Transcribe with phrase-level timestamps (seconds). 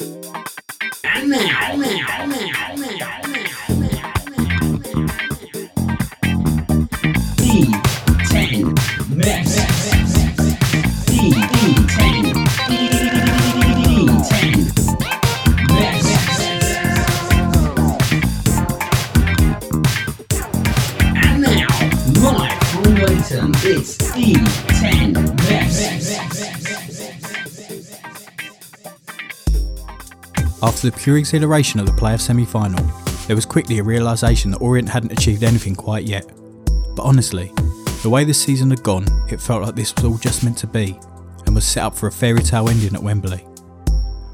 [0.00, 3.23] And now, now.
[30.84, 32.84] The pure exhilaration of the playoff semi final,
[33.26, 36.30] there was quickly a realisation that Orient hadn't achieved anything quite yet.
[36.94, 37.50] But honestly,
[38.02, 40.66] the way this season had gone, it felt like this was all just meant to
[40.66, 41.00] be,
[41.46, 43.38] and was set up for a fairy tale ending at Wembley.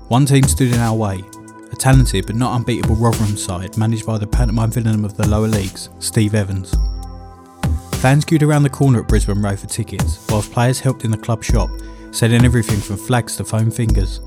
[0.09, 1.23] One team stood in our way,
[1.71, 5.47] a talented but not unbeatable Rotherham side managed by the pantomime villain of the lower
[5.47, 6.75] leagues, Steve Evans.
[8.01, 11.17] Fans queued around the corner at Brisbane Road for tickets, whilst players helped in the
[11.17, 11.71] club shop,
[12.11, 14.21] selling everything from flags to foam fingers.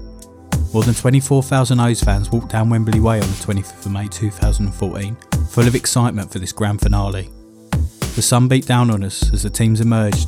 [0.74, 5.16] More than 24,000 O's fans walked down Wembley Way on the 25th of May 2014,
[5.48, 7.30] full of excitement for this grand finale.
[8.16, 10.28] The sun beat down on us as the teams emerged,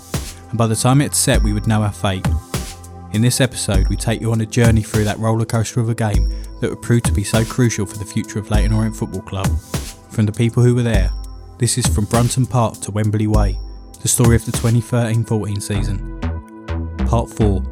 [0.49, 2.27] and by the time it had set, we would know our fate.
[3.13, 6.29] In this episode, we take you on a journey through that rollercoaster of a game
[6.61, 9.47] that would prove to be so crucial for the future of Leyton Orient Football Club.
[10.11, 11.11] From the people who were there,
[11.57, 13.57] this is from Brunton Park to Wembley Way,
[13.99, 16.19] the story of the 2013 14 season.
[17.07, 17.63] Part 4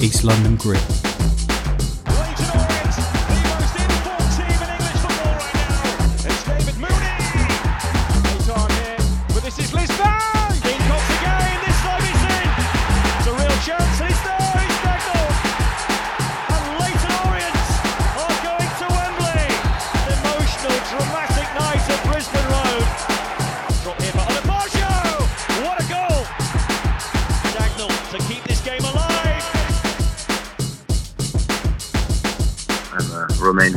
[0.00, 0.82] East London Grit.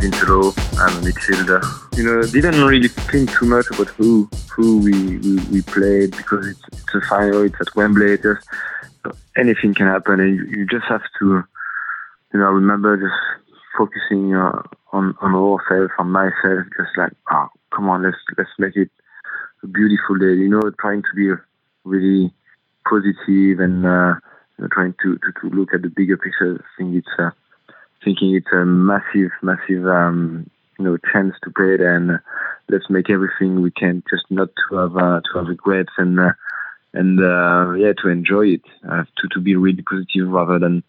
[0.04, 0.58] Romain Vincelot.
[0.80, 1.98] I'm a midfielder.
[1.98, 6.48] You know, didn't really think too much about who who we, we, we played because
[6.48, 7.44] it's, it's a final.
[7.44, 8.18] It's at Wembley.
[8.18, 8.48] Just
[9.38, 11.44] anything can happen, and you, you just have to.
[12.34, 14.62] You know, I remember just focusing uh,
[14.92, 16.66] on on ourselves, on myself.
[16.78, 18.90] Just like, oh, come on, let's let's make it
[19.64, 20.34] a beautiful day.
[20.34, 21.32] You know, trying to be
[21.84, 22.34] really
[22.90, 24.16] positive and uh,
[24.58, 26.56] you know, trying to, to to look at the bigger picture.
[26.60, 27.08] I think it's.
[27.18, 27.32] Uh,
[28.04, 32.18] thinking it's a massive, massive, um, you know, chance to play it, and uh,
[32.70, 36.32] let's make everything we can just not to have uh, to have regrets and uh,
[36.94, 40.84] and uh, yeah, to enjoy it, uh, to to be really positive rather than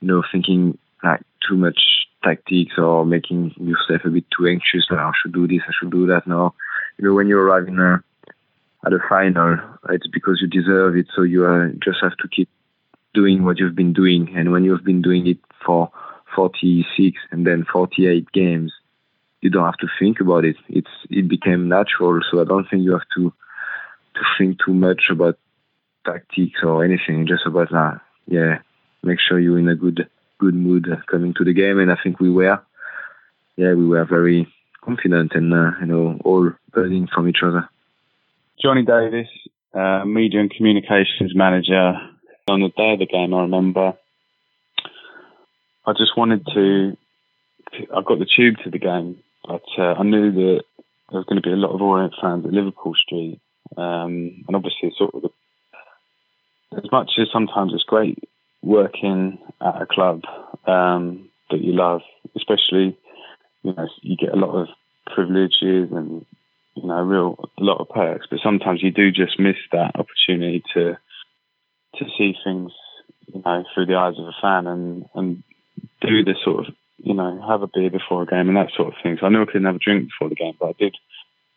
[0.00, 1.78] you know thinking like too much
[2.22, 4.84] tactics or making yourself a bit too anxious.
[4.90, 6.26] Like, I should do this, I should do that.
[6.26, 6.54] No,
[6.98, 8.02] you know, when you arrive in a
[8.84, 9.58] at a final,
[9.90, 11.06] it's because you deserve it.
[11.14, 12.48] So you uh, just have to keep
[13.12, 15.90] doing what you've been doing, and when you've been doing it for
[16.34, 18.72] 46 and then 48 games,
[19.40, 20.56] you don't have to think about it.
[20.68, 22.20] It's it became natural.
[22.30, 23.32] So I don't think you have to
[24.14, 25.38] to think too much about
[26.04, 27.26] tactics or anything.
[27.26, 28.58] Just about like yeah,
[29.02, 30.08] make sure you're in a good
[30.38, 31.78] good mood coming to the game.
[31.78, 32.60] And I think we were
[33.56, 34.46] yeah we were very
[34.82, 37.68] confident and uh, you know all learning from each other.
[38.62, 39.28] Johnny Davis,
[39.74, 41.94] uh, media and communications manager.
[42.48, 43.94] On the day of the game, I remember
[45.86, 46.96] I just wanted to.
[47.94, 50.62] I got the tube to the game, but uh, I knew that
[51.10, 53.40] there was going to be a lot of Orient fans at Liverpool Street,
[53.76, 55.30] um, and obviously, sort of,
[56.76, 58.18] as much as sometimes it's great
[58.62, 60.22] working at a club
[60.66, 62.02] um, that you love,
[62.36, 62.96] especially
[63.62, 64.68] you know you get a lot of
[65.06, 66.26] privileges and
[66.74, 68.26] you know, real a lot of perks.
[68.30, 70.98] But sometimes you do just miss that opportunity to
[71.96, 72.72] to see things,
[73.26, 75.42] you know, through the eyes of a fan and and
[76.00, 78.88] do this sort of, you know, have a beer before a game and that sort
[78.88, 79.16] of thing.
[79.20, 80.96] So I knew I couldn't have a drink before the game, but I did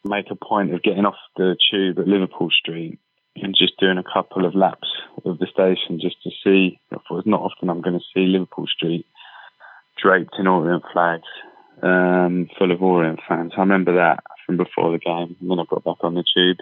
[0.05, 2.99] make a point of getting off the tube at Liverpool Street
[3.35, 4.87] and just doing a couple of laps
[5.25, 6.79] of the station just to see.
[6.91, 9.05] I thought it's not often I'm going to see Liverpool Street
[10.01, 11.27] draped in Orient flags,
[11.81, 13.53] um, full of Orient fans.
[13.57, 15.35] I remember that from before the game.
[15.39, 16.57] And then I got back on the tube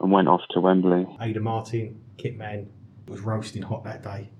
[0.00, 1.06] and went off to Wembley.
[1.20, 2.68] Ada Martin, kit Kitman,
[3.08, 4.30] was roasting hot that day.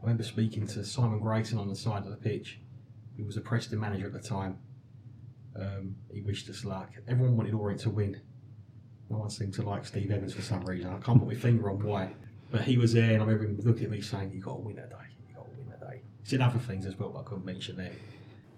[0.00, 2.58] I remember speaking to Simon Grayson on the side of the pitch,
[3.18, 4.58] who was a Preston manager at the time.
[5.54, 6.90] Um, he wished us luck.
[7.06, 8.18] Everyone wanted Orient to win.
[9.10, 10.88] No one seemed to like Steve Evans for some reason.
[10.88, 12.14] I can't put my finger on why.
[12.50, 14.60] But he was there, and I remember him looking at me saying, "You got to
[14.60, 14.96] win that day.
[15.28, 17.44] You got to win that day." He said other things as well, but I couldn't
[17.44, 17.92] mention them.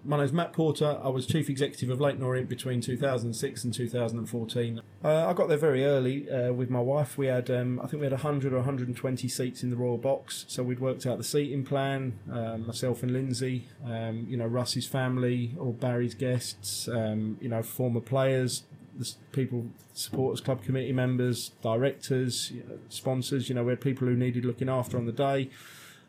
[0.04, 0.98] My name's Matt Porter.
[1.00, 4.80] I was chief executive of Leyton Orient between 2006 and 2014.
[5.04, 7.16] Uh, I got there very early uh, with my wife.
[7.16, 10.44] We had, um, I think, we had 100 or 120 seats in the Royal Box.
[10.48, 12.18] So we'd worked out the seating plan.
[12.32, 17.62] Um, myself and Lindsay, um, you know, Russ's family, all Barry's guests, um, you know,
[17.62, 18.64] former players,
[18.98, 23.48] the people, supporters club committee members, directors, you know, sponsors.
[23.48, 25.48] You know, we had people who needed looking after on the day.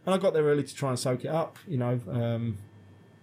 [0.04, 1.58] And I got there early to try and soak it up.
[1.68, 2.58] You know, um,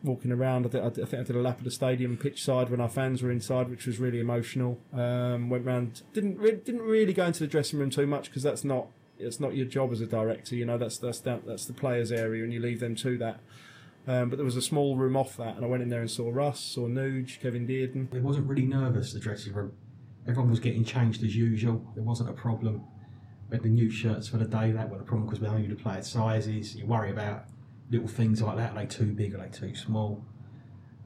[0.02, 0.66] walking around.
[0.66, 2.80] I, th- I I think I did a lap of the stadium pitch side when
[2.80, 4.78] our fans were inside, which was really emotional.
[4.92, 6.02] Um, went round.
[6.12, 8.86] Didn't re- didn't really go into the dressing room too much because that's not
[9.18, 10.54] it's not your job as a director.
[10.54, 13.40] You know, that's that's that, that's the players' area, and you leave them to that.
[14.08, 16.10] Um, but there was a small room off that, and I went in there and
[16.10, 18.12] saw Russ, saw Nuge, Kevin Dearden.
[18.14, 19.72] It wasn't really nervous, the dressing room.
[20.26, 21.84] Everyone was getting changed as usual.
[21.94, 22.82] There wasn't a problem.
[23.50, 24.72] We had the new shirts for the day.
[24.72, 26.74] That wasn't a problem because we only had the player sizes.
[26.76, 27.44] You worry about
[27.90, 28.74] little things like that.
[28.74, 29.34] They too big?
[29.34, 30.24] Are they too small?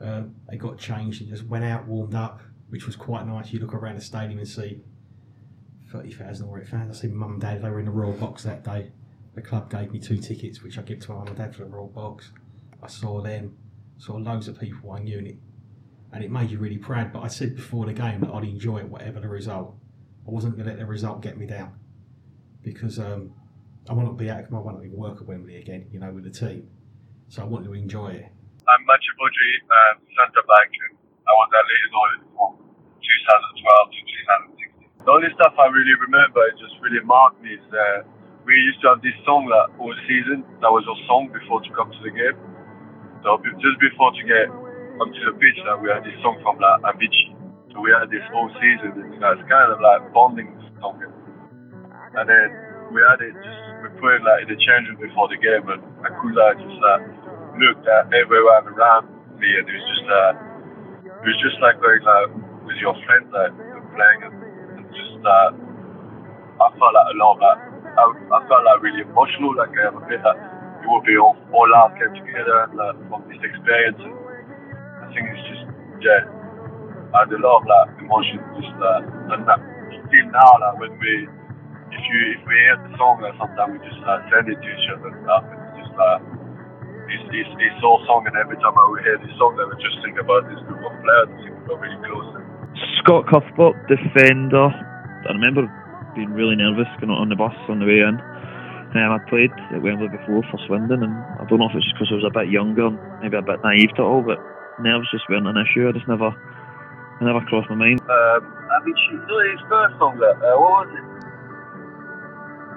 [0.02, 3.52] Uh, they got changed and just went out, warmed up, which was quite nice.
[3.52, 4.80] You look around the stadium and see
[5.90, 6.96] 30,000 Warwick fans.
[6.96, 8.90] I see mum and dad, they were in the Royal Box that day.
[9.34, 11.64] The club gave me two tickets, which I give to my mum and dad for
[11.64, 12.30] the Royal Box.
[12.82, 13.56] I saw them,
[13.98, 15.18] saw loads of people I knew,
[16.12, 17.12] and it, made you really proud.
[17.12, 19.74] But I said before the game that I'd enjoy it, whatever the result.
[20.26, 21.74] I wasn't going to let the result get me down
[22.62, 23.34] because um,
[23.88, 24.44] I want to be out.
[24.44, 26.68] I want to work at Wembley again, you know, with the team.
[27.34, 28.30] So I want to enjoy it.
[28.30, 30.94] I'm Baudry, um, back, and
[31.26, 34.00] I was Leyton Orient from 2012 to
[34.86, 35.02] 2016.
[35.02, 38.06] The only stuff I really remember, it just really marked me, is uh,
[38.46, 40.46] we used to have this song that all season.
[40.62, 42.38] That was our song before to come to the game.
[43.26, 44.46] So just before to get
[45.02, 47.34] onto the pitch, that we had this song from like Avicii.
[47.74, 48.94] So we had this whole season.
[48.94, 51.02] and It's kind of like bonding song.
[51.02, 52.48] And then
[52.94, 55.82] we had it just we put it like in the change before the game, and
[56.30, 57.23] like just uh,
[57.58, 59.08] looked at everyone around
[59.40, 60.32] me, and it was just uh,
[61.06, 62.30] it was just like going like
[62.66, 63.54] with your friends like
[63.96, 64.36] playing, and,
[64.78, 65.50] and just uh,
[66.60, 67.58] I felt like a lot of that.
[67.98, 70.38] I, I felt like really emotional, like um, a bit that
[70.82, 73.98] it would be all all out came together and, uh, from this experience.
[74.02, 74.16] And
[75.02, 75.64] I think it's just
[76.02, 76.22] yeah,
[77.14, 79.60] I had a lot of like emotion, just uh, and that
[80.08, 81.12] still now like when we
[81.92, 84.68] if you if we hear the song or sometimes we just uh, send it to
[84.68, 85.44] each other and stuff.
[85.48, 86.18] It's just uh,
[87.08, 89.80] it's, it's, it's our song, and every time I would hear this song, I would
[89.80, 91.28] just think about this group of players.
[91.28, 92.28] I think we got really close.
[93.02, 94.72] Scott Cuthbert, defender.
[94.72, 95.68] I remember
[96.14, 98.16] being really nervous going on the bus on the way in.
[98.94, 101.98] Um, I played at Wembley before for Swindon, and I don't know if it's just
[101.98, 104.38] because I was a bit younger, and maybe a bit naive to it all, but
[104.78, 105.90] nerves just weren't an issue.
[105.90, 107.98] I just never, it never crossed my mind.
[108.06, 111.06] Um, I mean, she, you know, his first song, that, uh, what was it?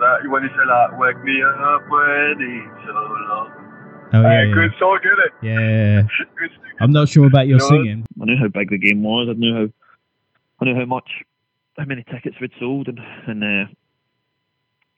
[0.02, 2.94] That, when he said, like, wake me up when it's so
[3.30, 3.57] long.
[4.14, 4.54] Oh yeah, Uh, yeah.
[4.54, 5.34] Good song, isn't it?
[5.48, 6.02] yeah.
[6.40, 8.06] good I'm not sure about your You know, singing.
[8.22, 9.28] I knew how big the game was.
[9.30, 9.68] I knew how,
[10.62, 11.10] I knew how much,
[11.78, 13.66] how many tickets we'd sold, and and uh,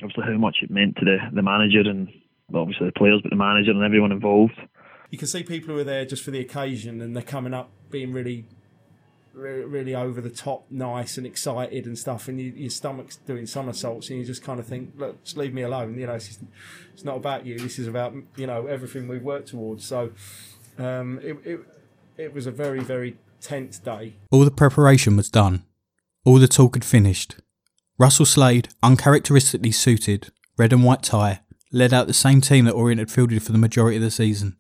[0.04, 2.10] obviously how much it meant to the the manager and
[2.50, 4.60] well, obviously the players, but the manager and everyone involved.
[5.10, 7.72] You can see people who are there just for the occasion, and they're coming up
[7.90, 8.46] being really,
[9.34, 14.10] really, over the top, nice and excited and stuff, and you, your stomach's doing somersaults,
[14.10, 15.98] and you just kind of think, look, just leave me alone.
[15.98, 16.42] You know, it's, just,
[16.94, 17.58] it's not about you.
[17.60, 19.86] This is about you know everything we've worked towards.
[19.86, 20.12] So,
[20.78, 21.60] um, it, it
[22.18, 24.16] it was a very very tense day.
[24.32, 25.64] All the preparation was done.
[26.26, 27.36] All the talk had finished.
[27.98, 31.42] Russell Slade, uncharacteristically suited, red and white tie,
[31.72, 34.58] led out the same team that Orient had fielded for the majority of the season.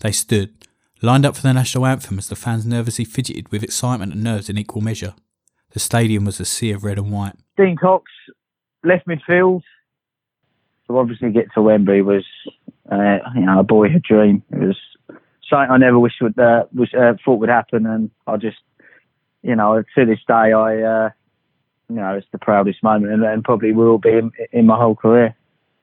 [0.00, 0.66] They stood,
[1.02, 4.48] lined up for the national anthem as the fans nervously fidgeted with excitement and nerves
[4.48, 5.14] in equal measure.
[5.72, 7.34] The stadium was a sea of red and white.
[7.56, 8.10] Dean Cox,
[8.84, 9.62] left midfield.
[10.86, 12.24] So obviously get to Wembley was,
[12.90, 14.42] uh, you know, a boyhood dream.
[14.52, 14.78] It was
[15.50, 18.58] something I never wished would, uh, wish, uh, thought would happen, and I just,
[19.42, 21.10] you know, to this day, I, uh,
[21.88, 24.94] you know, it's the proudest moment, and, and probably will be in, in my whole
[24.94, 25.36] career.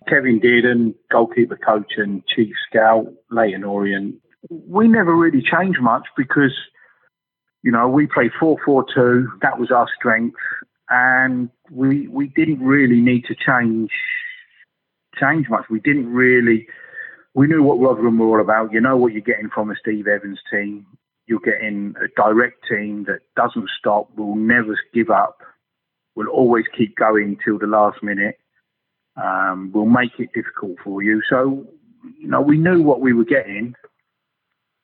[0.07, 4.15] Kevin Dearden, goalkeeper coach and chief scout, Leyton Orient.
[4.49, 6.53] We never really changed much because,
[7.63, 9.31] you know, we played 4 4 2.
[9.41, 10.37] That was our strength.
[10.89, 13.91] And we we didn't really need to change
[15.19, 15.65] change much.
[15.69, 16.67] We didn't really.
[17.35, 18.73] We knew what Rotherham were all about.
[18.73, 20.85] You know what you're getting from a Steve Evans team.
[21.25, 25.39] You're getting a direct team that doesn't stop, will never give up,
[26.15, 28.37] will always keep going till the last minute
[29.21, 31.21] um, will make it difficult for you.
[31.29, 31.65] So,
[32.19, 33.75] you know, we knew what we were getting,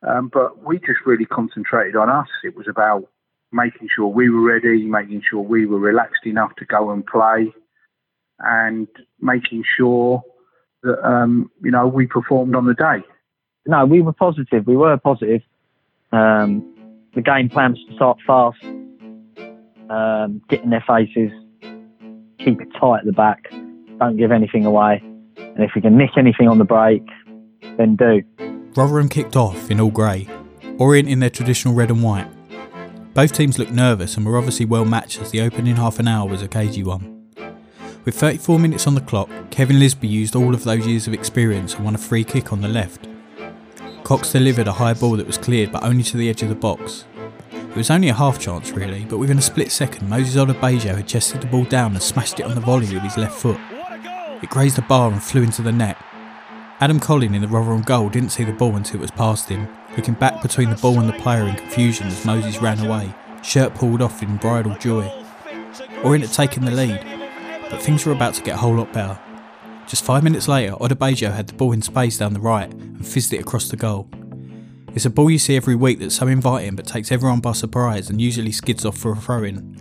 [0.08, 2.28] um, but we just really concentrated on us.
[2.44, 3.10] It was about
[3.52, 7.52] making sure we were ready, making sure we were relaxed enough to go and play,
[8.40, 8.88] and
[9.20, 10.22] making sure
[10.84, 13.04] that, um, you know, we performed on the day.
[13.66, 14.66] No, we were positive.
[14.66, 15.42] We were positive.
[16.12, 16.76] Um,
[17.14, 18.64] the game plan was to start fast,
[19.90, 21.32] um, get in their faces,
[22.40, 23.52] keep it tight at the back,
[24.00, 25.04] don't give anything away,
[25.38, 27.04] and if we can nick anything on the break,
[27.78, 28.24] then do.
[28.76, 30.28] Rotherham kicked off in all grey,
[30.78, 32.28] Orient in their traditional red and white.
[33.14, 36.30] Both teams looked nervous and were obviously well matched as the opening half an hour
[36.30, 37.28] was a cagey one.
[38.06, 41.76] With 34 minutes on the clock, Kevin Lisbie used all of those years of experience
[41.76, 43.10] and won a free kick on the left.
[44.06, 46.56] Cox delivered a high ball that was cleared but only to the edge of the
[46.56, 47.04] box.
[47.52, 51.08] It was only a half chance really, but within a split second Moses Odubajo had
[51.08, 53.60] chested the ball down and smashed it on the volley with his left foot.
[54.42, 55.98] It grazed the bar and flew into the net.
[56.82, 59.68] Adam Collin in the Rotherham goal didn't see the ball until it was past him,
[59.98, 63.76] looking back between the ball and the player in confusion as Moses ran away, shirt
[63.76, 65.12] pulled off in bridal joy.
[66.06, 67.04] Orient had taken the lead,
[67.70, 69.20] but things were about to get a whole lot better.
[69.88, 73.34] Just five minutes later, Odubajo had the ball in space down the right and fizzed
[73.34, 74.08] it across the goal.
[74.96, 78.10] It's a ball you see every week that's so inviting but takes everyone by surprise
[78.10, 79.76] and usually skids off for a throw in.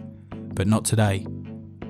[0.52, 1.26] But not today.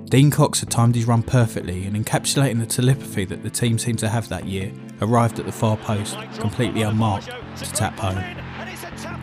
[0.09, 3.99] Dean Cox had timed his run perfectly and encapsulating the telepathy that the team seemed
[3.99, 4.73] to have that year,
[5.03, 8.17] arrived at the far post, completely unmarked, to tap home.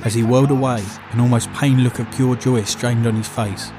[0.03, 3.71] As he whirled away, an almost pained look of pure joy strained on his face.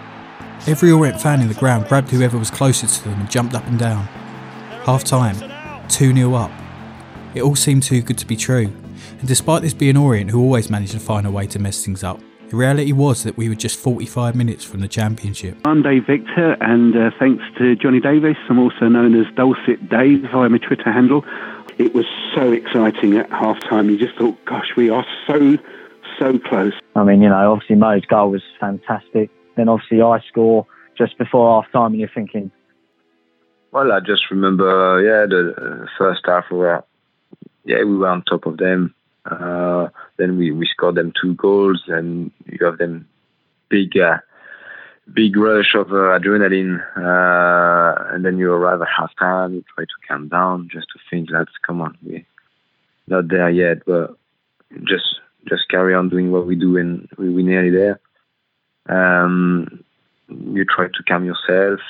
[0.67, 3.67] Every Orient fan in the ground grabbed whoever was closest to them and jumped up
[3.69, 4.07] and down.
[4.85, 5.37] Half time,
[5.89, 6.51] 2 0 up.
[7.37, 8.73] It all seemed too good to be true,
[9.21, 12.03] and despite this being Orient who always managed to find a way to mess things
[12.03, 15.57] up, the reality was that we were just 45 minutes from the championship.
[15.65, 20.23] I'm Dave Victor, and uh, thanks to Johnny Davis, I'm also known as Dulcet Dave
[20.31, 21.25] via my Twitter handle.
[21.79, 23.91] It was so exciting at half time.
[23.91, 25.59] You just thought, gosh, we are so,
[26.19, 26.73] so close.
[26.95, 29.31] I mean, you know, obviously Mo's goal was fantastic.
[29.57, 32.50] Then obviously I score just before half time, and you're thinking,
[33.73, 36.85] Well, I just remember, yeah, the uh, first half we were,
[37.65, 38.95] yeah, we were on top of them.
[39.30, 43.09] Uh, then we, we scored them two goals, and you have them
[43.68, 44.18] big, uh,
[45.12, 49.54] big rush of uh, adrenaline, uh, and then you arrive at halftime.
[49.54, 52.25] You try to calm down, just to think, lads, come on, we're
[53.06, 54.16] not there yet, but
[54.85, 58.00] just just carry on doing what we do, and we, we're nearly there.
[58.88, 59.85] Um,
[60.28, 61.80] you try to calm yourself,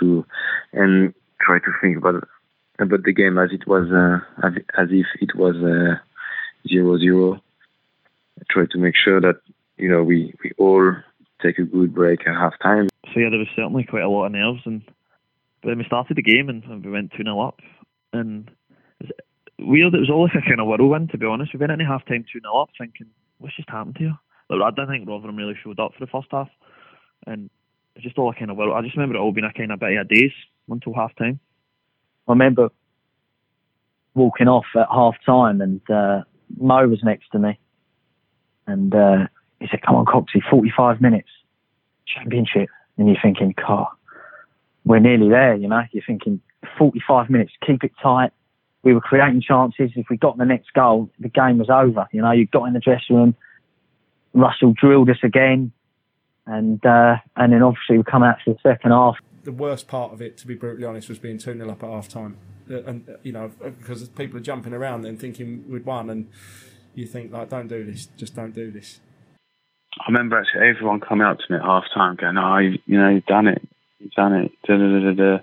[0.00, 0.24] to
[0.72, 2.28] and try to think about
[2.78, 4.20] about the game as it was uh,
[4.78, 5.56] as if it was
[6.68, 7.40] zero zero.
[8.50, 9.36] Try to make sure that
[9.76, 10.94] you know we we all
[11.42, 12.88] take a good break at half time.
[13.12, 14.82] So yeah, there was certainly quite a lot of nerves, and
[15.62, 17.60] but then we started the game and, and we went two 0 up,
[18.12, 18.50] and
[19.00, 19.10] it was
[19.58, 19.94] weird.
[19.94, 21.52] It was all like a kind of whirlwind, to be honest.
[21.54, 23.06] We went into half time two 0 up, thinking
[23.38, 24.16] what's just happened here.
[24.50, 26.48] Like, I don't think Rotherham really showed up for the first half,
[27.26, 27.46] and
[27.94, 28.74] it was just all a kind of whirl.
[28.74, 30.32] I just remember it all being a kind of bit of a daze
[30.68, 31.40] until half time.
[32.28, 32.70] I remember
[34.14, 36.22] walking off at half time and uh,
[36.58, 37.58] Mo was next to me.
[38.66, 39.26] And uh,
[39.60, 41.28] he said, Come on, Coxie, 45 minutes,
[42.06, 42.68] championship.
[42.96, 43.90] And you're thinking, "Car,
[44.84, 45.82] we're nearly there, you know?
[45.92, 46.40] You're thinking,
[46.78, 48.30] 45 minutes, keep it tight.
[48.82, 49.90] We were creating chances.
[49.96, 52.06] If we got the next goal, the game was over.
[52.12, 53.36] You know, you got in the dressing room,
[54.34, 55.72] Russell drilled us again.
[56.46, 59.16] And uh, and then obviously we come out to the second half.
[59.44, 61.88] The worst part of it, to be brutally honest, was being 2 0 up at
[61.88, 62.36] half time.
[62.70, 66.28] Uh, and, uh, you know, because people are jumping around and thinking we'd won, and
[66.94, 69.00] you think, like, don't do this, just don't do this.
[70.00, 72.98] I remember actually everyone coming up to me at half time going, "Oh, you, you
[72.98, 73.62] know, you've done it,
[74.00, 75.42] you've done it." Da, da, da, da, da.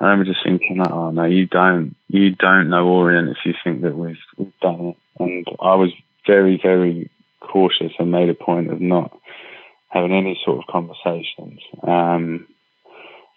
[0.00, 3.54] I remember just thinking, like, "Oh no, you don't, you don't know Orient if you
[3.62, 5.90] think that we've we've done it." And I was
[6.26, 9.16] very, very cautious and made a point of not
[9.88, 12.46] having any sort of conversations um,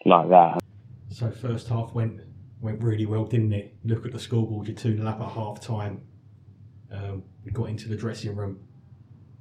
[0.05, 0.59] like that.
[1.09, 2.21] So first half went
[2.61, 3.75] went really well, didn't it?
[3.83, 6.01] Look at the scoreboard, you're 2 0 up at half time.
[6.91, 8.59] Um, we got into the dressing room.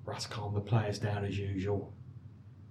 [0.05, 1.95] Russ calmed the players down as usual.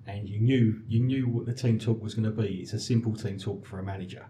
[0.06, 2.60] And you knew you knew what the team talk was going to be.
[2.62, 4.26] It's a simple team talk for a manager.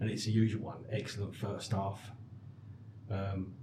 [0.00, 0.84] And it's the usual one.
[0.90, 2.00] Excellent first half.
[3.10, 3.54] Um,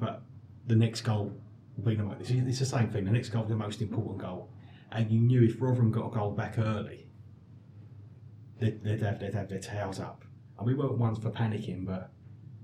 [0.00, 0.22] but
[0.66, 1.38] the next goal
[1.76, 3.04] will be the most, it's the same thing.
[3.04, 4.50] The next goal the most important goal.
[4.90, 7.08] And you knew if Rotherham got a goal back early,
[8.58, 10.24] they'd, they'd, have, they'd have their tails up.
[10.58, 12.10] And we weren't ones for panicking, but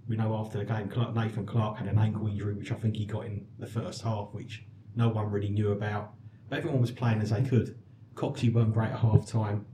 [0.08, 2.96] we know after the game, Clark, Nathan Clark had an ankle injury, which I think
[2.96, 4.64] he got in the first half, which
[4.96, 6.14] no one really knew about.
[6.48, 7.78] But everyone was playing as they could.
[8.14, 9.66] Coxie weren't great at half time.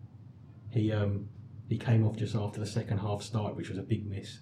[0.70, 1.28] He um,
[1.68, 4.40] he came off just after the second half start, which was a big miss.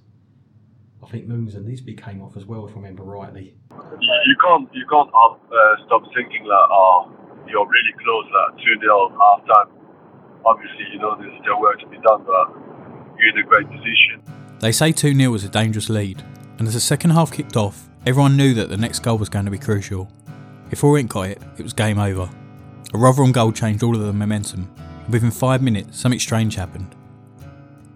[1.02, 3.56] I think Moons and Lisbie came off as well, if I remember rightly.
[3.70, 7.12] You can't you can't uh, stop thinking like, oh,
[7.46, 9.74] you're really close, like two 0 half time.
[10.44, 12.63] Obviously, you know there's still work to be done, but
[13.24, 14.22] you're in a great position.
[14.60, 16.22] They say 2 0 was a dangerous lead,
[16.58, 19.44] and as the second half kicked off, everyone knew that the next goal was going
[19.44, 20.08] to be crucial.
[20.70, 22.28] If Orient got it, it was game over.
[22.92, 24.70] A Rotherham goal changed all of the momentum,
[25.04, 26.94] and within five minutes, something strange happened.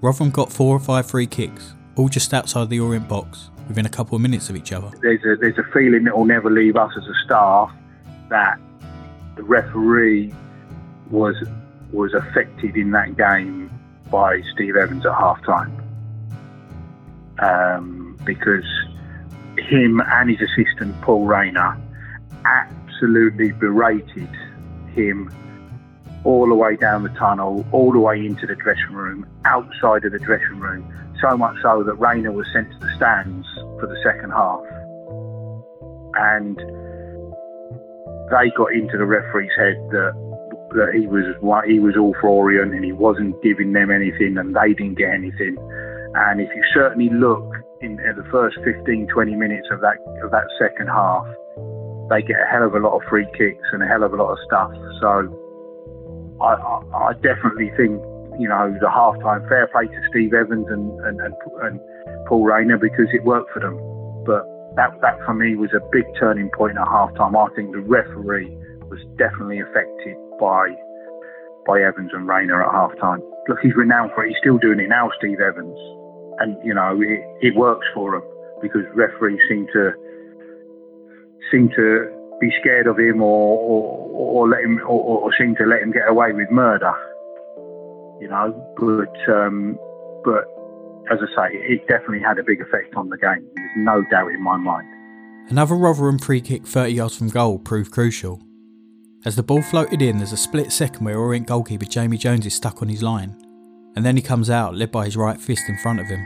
[0.00, 3.90] Rotherham got four or five free kicks, all just outside the Orient box, within a
[3.90, 4.90] couple of minutes of each other.
[5.00, 7.70] There's a there's a feeling that will never leave us as a staff
[8.28, 8.58] that
[9.36, 10.32] the referee
[11.10, 11.36] was
[11.92, 13.67] was affected in that game
[14.10, 15.74] by Steve Evans at half time.
[17.40, 18.66] Um, because
[19.58, 21.80] him and his assistant Paul Raynor
[22.44, 24.28] absolutely berated
[24.94, 25.30] him
[26.24, 30.12] all the way down the tunnel, all the way into the dressing room, outside of
[30.12, 30.84] the dressing room,
[31.20, 33.46] so much so that Raynor was sent to the stands
[33.80, 34.60] for the second half.
[36.14, 36.56] And
[38.30, 40.27] they got into the referee's head that
[40.74, 41.24] that he was
[41.66, 45.14] he was all for Orient and he wasn't giving them anything and they didn't get
[45.14, 45.56] anything.
[46.14, 47.44] And if you certainly look
[47.80, 51.24] in at the first 15, 20 minutes of that of that second half,
[52.10, 54.16] they get a hell of a lot of free kicks and a hell of a
[54.16, 54.72] lot of stuff.
[55.00, 55.28] So
[56.40, 56.76] I, I,
[57.08, 57.96] I definitely think
[58.36, 61.34] you know the halftime fair play to Steve Evans and and, and,
[61.64, 61.80] and
[62.28, 63.76] Paul Raynor because it worked for them.
[64.28, 64.44] But
[64.76, 67.32] that that for me was a big turning point at halftime.
[67.32, 68.52] I think the referee
[68.92, 70.74] was definitely affected by
[71.66, 73.20] by Evans and Raynor at halftime.
[73.48, 74.28] Look, he's renowned for it.
[74.28, 75.78] He's still doing it now, Steve Evans,
[76.38, 78.22] and you know it, it works for him
[78.62, 79.92] because referees seem to
[81.50, 82.08] seem to
[82.40, 85.92] be scared of him or or, or let him or, or seem to let him
[85.92, 86.92] get away with murder.
[88.20, 89.78] You know, but um,
[90.24, 90.44] but
[91.10, 93.46] as I say, it definitely had a big effect on the game.
[93.54, 94.86] There's no doubt in my mind.
[95.50, 98.42] Another Rotherham free kick 30 yards from goal proved crucial.
[99.24, 102.54] As the ball floated in, there's a split second where Orient goalkeeper Jamie Jones is
[102.54, 103.36] stuck on his line,
[103.96, 106.24] and then he comes out, led by his right fist in front of him.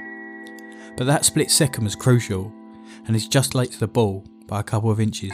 [0.97, 2.53] But that split second was crucial,
[3.07, 5.33] and he's just late to the ball by a couple of inches.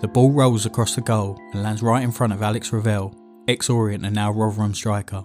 [0.00, 3.16] The ball rolls across the goal and lands right in front of Alex Revell,
[3.48, 5.24] ex Orient and now Rotherham striker.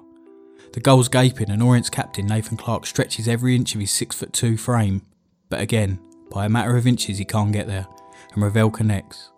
[0.73, 4.33] The goal's gaping, and Orient's captain Nathan Clark stretches every inch of his 6 foot
[4.33, 5.03] 2 frame,
[5.47, 5.99] but again,
[6.31, 7.85] by a matter of inches, he can't get there,
[8.33, 9.29] and Revell connects.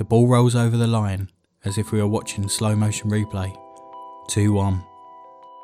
[0.00, 1.28] The ball rolls over the line
[1.62, 3.54] as if we were watching slow motion replay.
[4.28, 4.82] 2 1.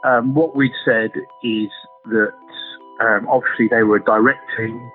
[0.04, 1.70] Um, what we'd said is
[2.04, 2.34] that
[3.00, 4.92] um, obviously they were a direct team.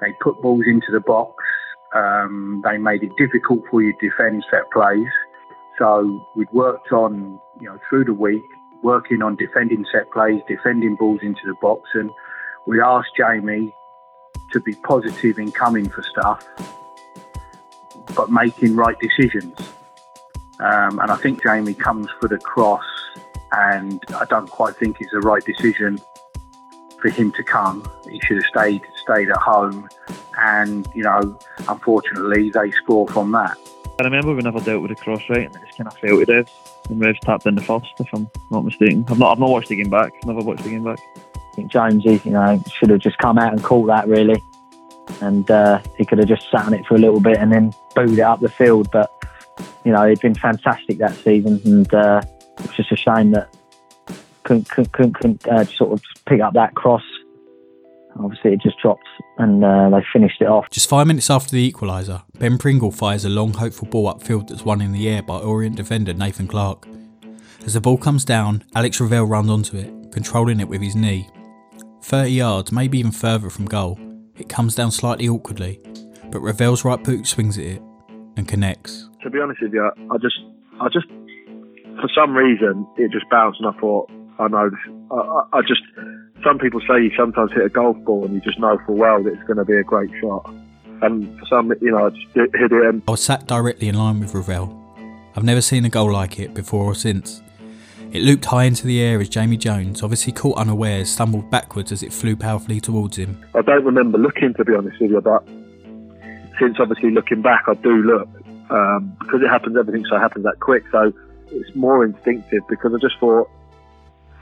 [0.00, 1.32] They put balls into the box.
[1.94, 5.06] Um, they made it difficult for you to defend set plays.
[5.78, 8.42] So we'd worked on, you know, through the week,
[8.82, 12.10] working on defending set plays, defending balls into the box, and
[12.66, 13.72] we asked Jamie
[14.50, 16.44] to be positive in coming for stuff,
[18.14, 19.58] but making right decisions.
[20.60, 22.84] Um, and I think Jamie comes for the cross,
[23.52, 26.00] and I don't quite think it's the right decision
[27.00, 27.86] for him to come.
[28.08, 29.88] He should have stayed stayed at home,
[30.38, 31.38] and you know,
[31.68, 33.56] unfortunately, they score from that.
[33.98, 36.20] I remember we never dealt with the cross right, and it just kind of felt
[36.20, 36.46] it is.
[36.90, 39.06] And Revs tapped in the first, if I'm not mistaken.
[39.08, 40.12] I've not, I've not watched the game back.
[40.26, 40.98] Never watched the game back.
[41.16, 44.42] I think Jonesy, you know, should have just come out and called that really,
[45.20, 47.72] and uh, he could have just sat on it for a little bit and then
[47.94, 48.88] booed it up the field.
[48.90, 49.10] But
[49.84, 52.22] you know, he'd been fantastic that season, and uh,
[52.58, 53.54] it's just a shame that
[54.44, 57.02] couldn't couldn't, couldn't, couldn't uh, sort of pick up that cross.
[58.18, 59.06] Obviously, it just dropped,
[59.38, 60.70] and uh, they finished it off.
[60.70, 64.64] Just five minutes after the equaliser, Ben Pringle fires a long, hopeful ball upfield that's
[64.64, 66.86] won in the air by Orient defender Nathan Clark.
[67.66, 71.28] As the ball comes down, Alex Revell runs onto it, controlling it with his knee.
[72.02, 73.98] 30 yards, maybe even further from goal,
[74.38, 75.80] it comes down slightly awkwardly,
[76.30, 77.82] but Revell's right boot swings at it
[78.36, 79.08] and connects.
[79.22, 80.38] To be honest with you, I just,
[80.80, 81.06] I just,
[82.00, 84.70] for some reason, it just bounced, and I thought, I know.
[85.10, 85.82] I, I, just,
[86.44, 89.22] some people say you sometimes hit a golf ball and you just know full well
[89.22, 90.52] that it's going to be a great shot.
[91.02, 93.88] And for some, you know, I just hit hit it and I was sat directly
[93.88, 94.82] in line with Revell.
[95.34, 97.42] I've never seen a goal like it before or since.
[98.12, 102.02] It looped high into the air as Jamie Jones, obviously caught unawares, stumbled backwards as
[102.02, 103.44] it flew powerfully towards him.
[103.54, 105.46] I don't remember looking, to be honest with you, but
[106.58, 108.28] since obviously looking back, I do look
[108.70, 109.76] um, because it happens.
[109.76, 111.12] Everything so happens that quick, so
[111.50, 112.62] it's more instinctive.
[112.68, 113.50] Because I just thought,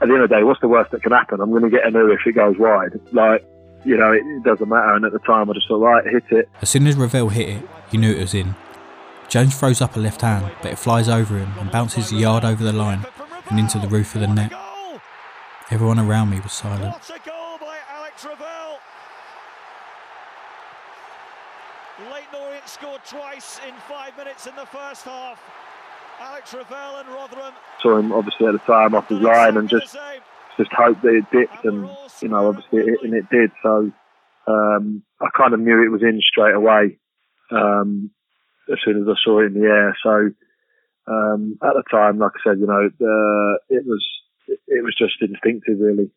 [0.01, 1.41] at the end of the day, what's the worst that can happen?
[1.41, 2.99] I'm going to get a new if it goes wide.
[3.11, 3.45] Like,
[3.83, 4.93] you know, it, doesn't matter.
[4.93, 6.49] And at the time, I just thought, right, hit it.
[6.61, 8.55] As soon as Revell hit it, you knew it was in.
[9.27, 12.45] Jones throws up a left hand, but it flies over him and bounces a yard
[12.45, 13.05] over the line
[13.49, 14.51] and into the roof of the net.
[15.71, 16.93] Everyone around me was silent.
[16.93, 18.79] What a goal by Alex Revell.
[22.11, 25.39] Leyton Orient scored twice in five minutes in the first half.
[26.19, 27.53] Alex Revell and Rotherham.
[27.81, 29.97] Saw him obviously at the time off his line and just
[30.57, 31.89] just hoped that it dipped, and
[32.21, 33.51] you know, obviously, it, and it did.
[33.61, 33.91] So
[34.47, 36.97] um, I kind of knew it was in straight away.
[37.51, 38.11] Um,
[38.71, 39.97] as soon as I saw it in the air.
[40.01, 40.31] So
[41.07, 44.03] um, at the time, like I said, you know, uh, it was
[44.47, 46.11] it was just instinctive, really.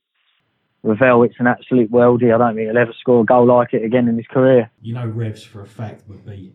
[0.82, 2.32] Revell, it's an absolute worldie.
[2.34, 4.70] I don't think he'll ever score a goal like it again in his career.
[4.80, 6.54] You know, Revs for a fact would be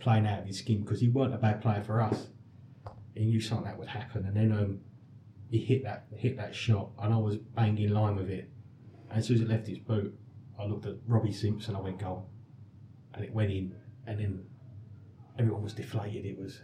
[0.00, 2.26] playing out of his skin because he weren't a bad player for us.
[3.14, 4.80] He knew something that would happen, and then um,
[5.50, 8.50] he hit that hit that shot, and I was banging in line with it.
[9.10, 10.18] And as soon as it left his boot,
[10.58, 11.76] I looked at Robbie Simpson.
[11.76, 12.28] I went goal,
[13.14, 13.74] and it went in,
[14.06, 14.44] and then
[15.38, 16.26] everyone was deflated.
[16.26, 16.60] It was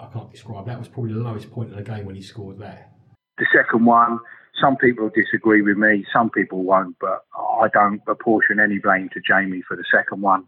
[0.00, 0.66] I, can't describe.
[0.66, 2.92] That was probably the lowest point of the game when he scored that.
[3.38, 4.20] The second one,
[4.60, 9.20] some people disagree with me, some people won't, but I don't apportion any blame to
[9.26, 10.44] Jamie for the second one.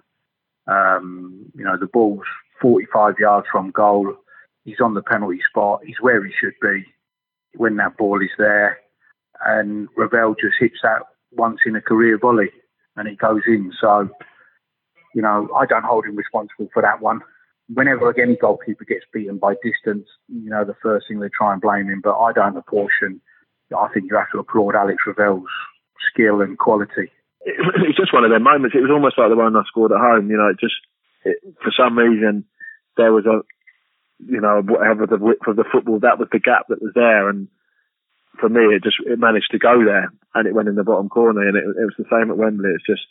[0.68, 2.24] Um, you know, the ball's
[2.60, 4.14] 45 yards from goal.
[4.64, 5.80] He's on the penalty spot.
[5.84, 6.84] He's where he should be
[7.54, 8.78] when that ball is there.
[9.44, 12.50] And Revell just hits that once in a career volley
[12.96, 13.72] and it goes in.
[13.80, 14.08] So,
[15.14, 17.20] you know, I don't hold him responsible for that one.
[17.68, 21.60] Whenever any goalkeeper gets beaten by distance, you know, the first thing they try and
[21.60, 22.00] blame him.
[22.02, 23.20] But I don't apportion.
[23.76, 25.50] I think you have to applaud Alex Revell's
[26.12, 27.10] skill and quality.
[27.42, 28.76] It, was just one of their moments.
[28.76, 30.30] It was almost like the one I scored at home.
[30.30, 30.78] You know, it just
[31.24, 32.44] it, for some reason
[32.96, 33.42] there was a,
[34.24, 37.28] you know, whatever the width of the football, that was the gap that was there,
[37.28, 37.48] and
[38.40, 41.08] for me, it just it managed to go there, and it went in the bottom
[41.08, 42.70] corner, and it, it was the same at Wembley.
[42.74, 43.06] It's just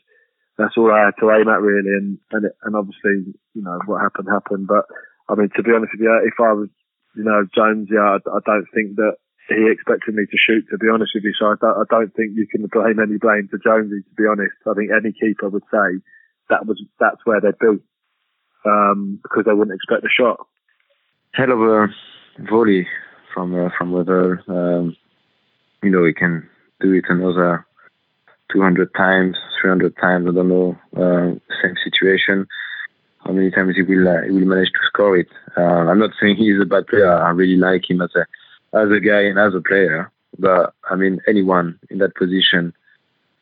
[0.57, 3.79] that's all I had to aim at really, and and it, and obviously, you know,
[3.85, 4.67] what happened happened.
[4.67, 4.85] But
[5.27, 6.69] I mean, to be honest with you, if I was,
[7.15, 9.19] you know, Jones, yeah, I, I don't think that
[9.51, 10.63] he expected me to shoot.
[10.71, 13.19] To be honest with you, so I don't, I don't think you can blame any
[13.19, 13.99] blame to Jonesy.
[13.99, 15.99] To be honest, I think any keeper would say
[16.49, 17.59] that was that's where they'd
[18.65, 20.47] um, because they wouldn't expect a shot.
[21.33, 21.87] Hell of a
[22.49, 22.87] volley
[23.33, 24.41] from uh, from Weber.
[24.47, 24.95] Um,
[25.83, 26.47] you know, he can
[26.79, 27.65] do it another
[28.51, 30.27] 200 times, 300 times.
[30.29, 30.77] I don't know.
[30.95, 32.47] Uh, same situation.
[33.25, 35.27] How many times he will uh, he will manage to score it?
[35.57, 37.11] Uh, I'm not saying he's a bad player.
[37.11, 38.25] I really like him as a
[38.77, 40.11] as a guy and as a player.
[40.37, 42.73] But I mean, anyone in that position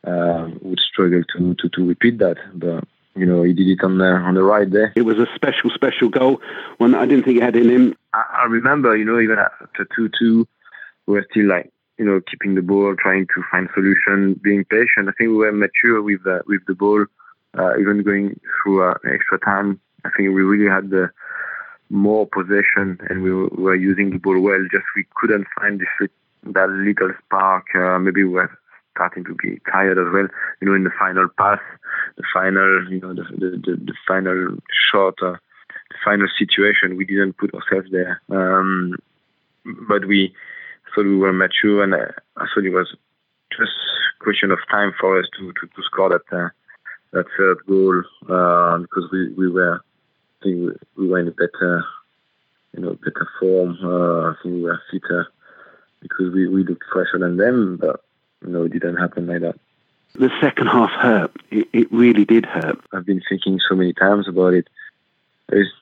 [0.06, 2.36] uh, would struggle to, to, to repeat that.
[2.54, 2.84] But
[3.16, 4.92] you know, he did it on the on the right there.
[4.96, 6.40] It was a special, special goal.
[6.78, 7.96] One I didn't think he had in him.
[8.12, 9.52] I, I remember, you know, even at
[9.94, 10.48] two two,
[11.06, 15.08] we were still like, you know, keeping the ball, trying to find solution, being patient.
[15.08, 17.04] I think we were mature with uh, with the ball,
[17.58, 19.80] uh, even going through uh, extra time.
[20.04, 21.10] I think we really had the
[21.90, 24.60] more possession and we were, using the ball well.
[24.70, 26.08] Just we couldn't find this
[26.44, 27.66] that little spark.
[27.74, 28.50] Uh, maybe we were
[28.94, 30.28] starting to be tired as well.
[30.60, 31.60] You know, in the final pass,
[32.16, 34.56] the final, you know, the the, the, the final
[34.90, 35.36] shot, uh,
[35.90, 38.20] the final situation, we didn't put ourselves there.
[38.30, 38.96] Um,
[39.88, 40.34] but we
[40.94, 42.94] thought we were mature, and uh, I thought it was
[43.50, 43.72] just
[44.20, 46.48] a question of time for us to to, to score that uh,
[47.12, 51.84] that third goal uh, because we we were I think we were in a better
[52.76, 53.78] you know better form.
[53.82, 55.28] Uh, I think we were fitter
[56.00, 58.04] because we we looked fresher than them, but
[58.44, 59.58] you know it didn't happen like that.
[60.16, 61.32] The second half hurt.
[61.50, 62.78] It, it really did hurt.
[62.92, 64.68] I've been thinking so many times about it.
[65.48, 65.72] There's,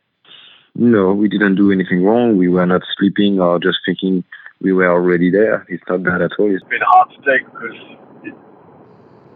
[0.75, 2.39] no, we didn't do anything wrong.
[2.39, 4.25] We were not sleeping or just thinking
[4.63, 5.67] we were already there.
[5.69, 6.55] It's not that at all.
[6.55, 7.77] It's been hard to take because
[8.25, 8.35] it,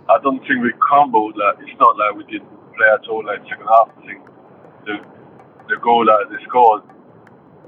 [0.08, 1.36] I don't think we crumbled.
[1.36, 3.90] Like, it's not like we didn't play at all like second half.
[3.98, 4.22] I think
[4.86, 4.96] the
[5.68, 6.82] the goal that they scored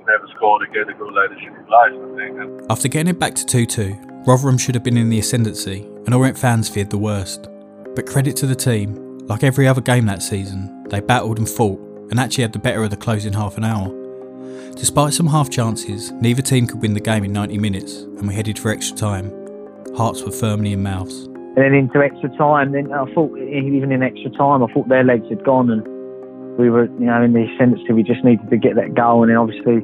[0.06, 1.92] never scored again a goal like this in his life.
[1.92, 2.70] I think.
[2.70, 6.14] After getting it back to 2 2, Rotherham should have been in the ascendancy, and
[6.14, 7.48] Orient fans feared the worst.
[7.94, 11.80] But credit to the team, like every other game that season, they battled and fought,
[12.10, 13.97] and actually had the better of the closing half an hour.
[14.78, 18.34] Despite some half chances, neither team could win the game in 90 minutes, and we
[18.34, 19.32] headed for extra time.
[19.96, 21.24] Hearts were firmly in mouths.
[21.24, 25.02] And then into extra time, then I thought even in extra time, I thought their
[25.02, 25.84] legs had gone, and
[26.56, 27.92] we were, you know, in the ascendancy.
[27.92, 29.80] We just needed to get that goal, and then obviously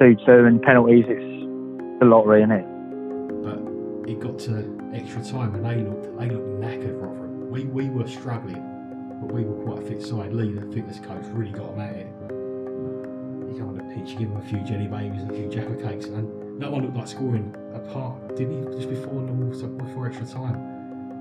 [0.00, 1.04] two two and penalties.
[1.06, 2.66] It's the lottery, isn't it?
[3.44, 7.00] But it got to extra time, and they looked they looked knackered.
[7.00, 7.50] Rotherham.
[7.50, 8.62] We we were struggling,
[9.20, 10.32] but we were quite a fit side.
[10.32, 12.21] Lee, the fitness coach, really got them at it.
[13.56, 16.06] You the pitch, you give him a few jelly babies and a few jaffa cakes,
[16.06, 18.78] and no one looked like scoring apart, didn't he?
[18.78, 20.56] Just before normal, before extra time.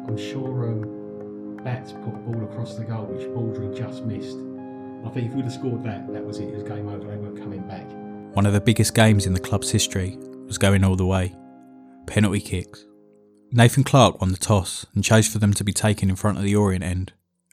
[0.07, 4.37] I'm sure um, Bats put a ball across the goal, which Baudry just missed.
[5.05, 6.47] I think if we'd have scored that, that was it.
[6.49, 7.05] It was game over.
[7.05, 7.85] They weren't coming back.
[8.35, 10.17] One of the biggest games in the club's history
[10.47, 11.35] was going all the way.
[12.07, 12.85] Penalty kicks.
[13.51, 16.43] Nathan Clark won the toss and chose for them to be taken in front of
[16.45, 17.11] the Orient end,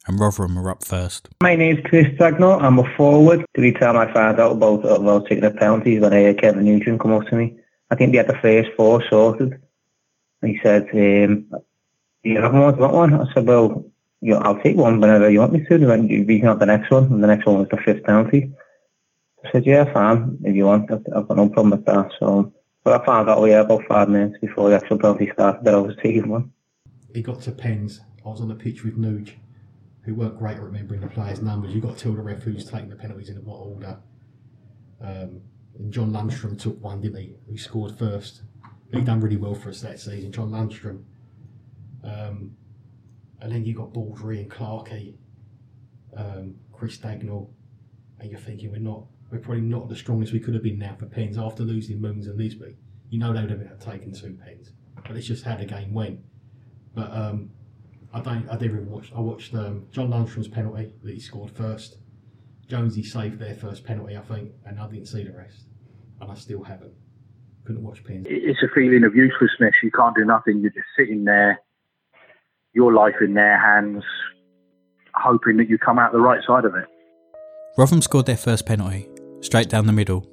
[0.08, 1.28] and Rotherham were up first.
[1.42, 2.60] My name's Chris Dagnall.
[2.60, 3.44] I'm a forward.
[3.54, 7.00] The time I found out about about taking the penalties when I heard Kevin Nugent
[7.00, 7.56] come up to me,
[7.90, 9.60] I think they had the first four sorted.
[10.42, 12.76] And he said, um, "Do you have one?
[12.78, 13.84] Want one?" I said, "Well,
[14.20, 15.78] you know, I'll take one whenever you want me to.
[15.78, 18.04] They went, you can have the next one, and the next one was the fifth
[18.04, 18.52] penalty.
[19.44, 20.90] I said, yeah, fine, if you want.
[20.90, 22.10] I've, I've got no problem with that.
[22.18, 25.74] So, but I found out, yeah, about five minutes before the actual penalty started that
[25.74, 26.52] I was taking one.
[27.14, 28.00] He got to pens.
[28.24, 29.34] I was on the pitch with Nuge,
[30.08, 31.74] who weren't great at remembering the players' numbers.
[31.74, 33.98] You've got Tilda ref who's taking the penalties in what order.
[35.02, 35.42] Um,
[35.78, 37.34] and John Lundstram took one, didn't he?
[37.46, 38.40] He scored first.
[38.90, 41.02] He done really well for us that season, John Lundstram.
[42.02, 42.56] Um,
[43.42, 45.16] and then you got Baudry and Clarkey,
[46.16, 47.50] um, Chris Dagnall,
[48.18, 50.96] and you're thinking we're not, we're probably not the strongest we could have been now
[50.98, 52.76] for pens after losing Moons and Lisbie.
[53.10, 54.72] You know they would have taken two pens,
[55.06, 56.20] but it's just how the game went.
[56.94, 57.50] But um,
[58.12, 59.12] I don't, I didn't even watch.
[59.14, 61.98] I watched um, John Lundstram's penalty that he scored first.
[62.66, 65.64] Jonesy saved their first penalty, I think, and I didn't see the rest,
[66.20, 66.92] and I still haven't.
[67.64, 68.26] Couldn't watch pens.
[68.28, 69.74] It's a feeling of uselessness.
[69.82, 70.60] You can't do nothing.
[70.60, 71.60] You're just sitting there,
[72.72, 74.04] your life in their hands,
[75.14, 76.86] hoping that you come out the right side of it.
[77.76, 79.08] Rotherham scored their first penalty,
[79.40, 80.26] straight down the middle.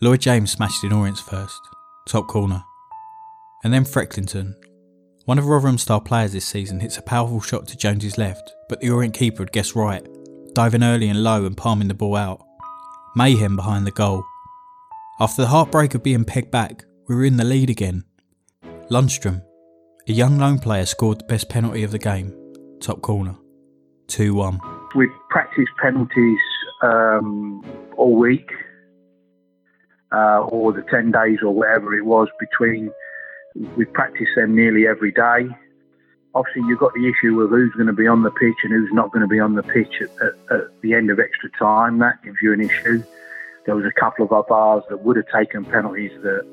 [0.00, 1.60] Lloyd James smashed in Orient's first,
[2.08, 2.62] top corner.
[3.64, 4.54] And then Frecklington,
[5.26, 8.80] one of Rotherham's star players this season, hits a powerful shot to Jones's left, but
[8.80, 10.06] the Orient keeper had guessed right,
[10.54, 12.46] diving early and low and palming the ball out.
[13.16, 14.24] Mayhem behind the goal.
[15.18, 18.04] After the heartbreak of being pegged back, we were in the lead again.
[18.88, 19.42] Lundstram,
[20.08, 22.32] a young loan player, scored the best penalty of the game,
[22.80, 23.36] top corner,
[24.06, 24.60] 2 1.
[24.94, 26.38] We've practiced penalties
[26.82, 27.64] um,
[27.96, 28.48] all week,
[30.12, 32.92] uh, or the 10 days or whatever it was between.
[33.76, 35.48] We've practiced them nearly every day.
[36.34, 38.92] Obviously, you've got the issue of who's going to be on the pitch and who's
[38.92, 41.98] not going to be on the pitch at, at, at the end of extra time.
[41.98, 43.02] That gives you an issue.
[43.64, 46.46] There was a couple of our bars that would have taken penalties that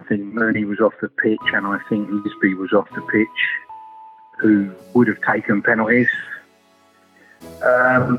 [0.00, 3.28] I think Mooney was off the pitch and I think Lisbie was off the pitch
[4.40, 6.08] who would have taken penalties.
[7.62, 8.18] Um,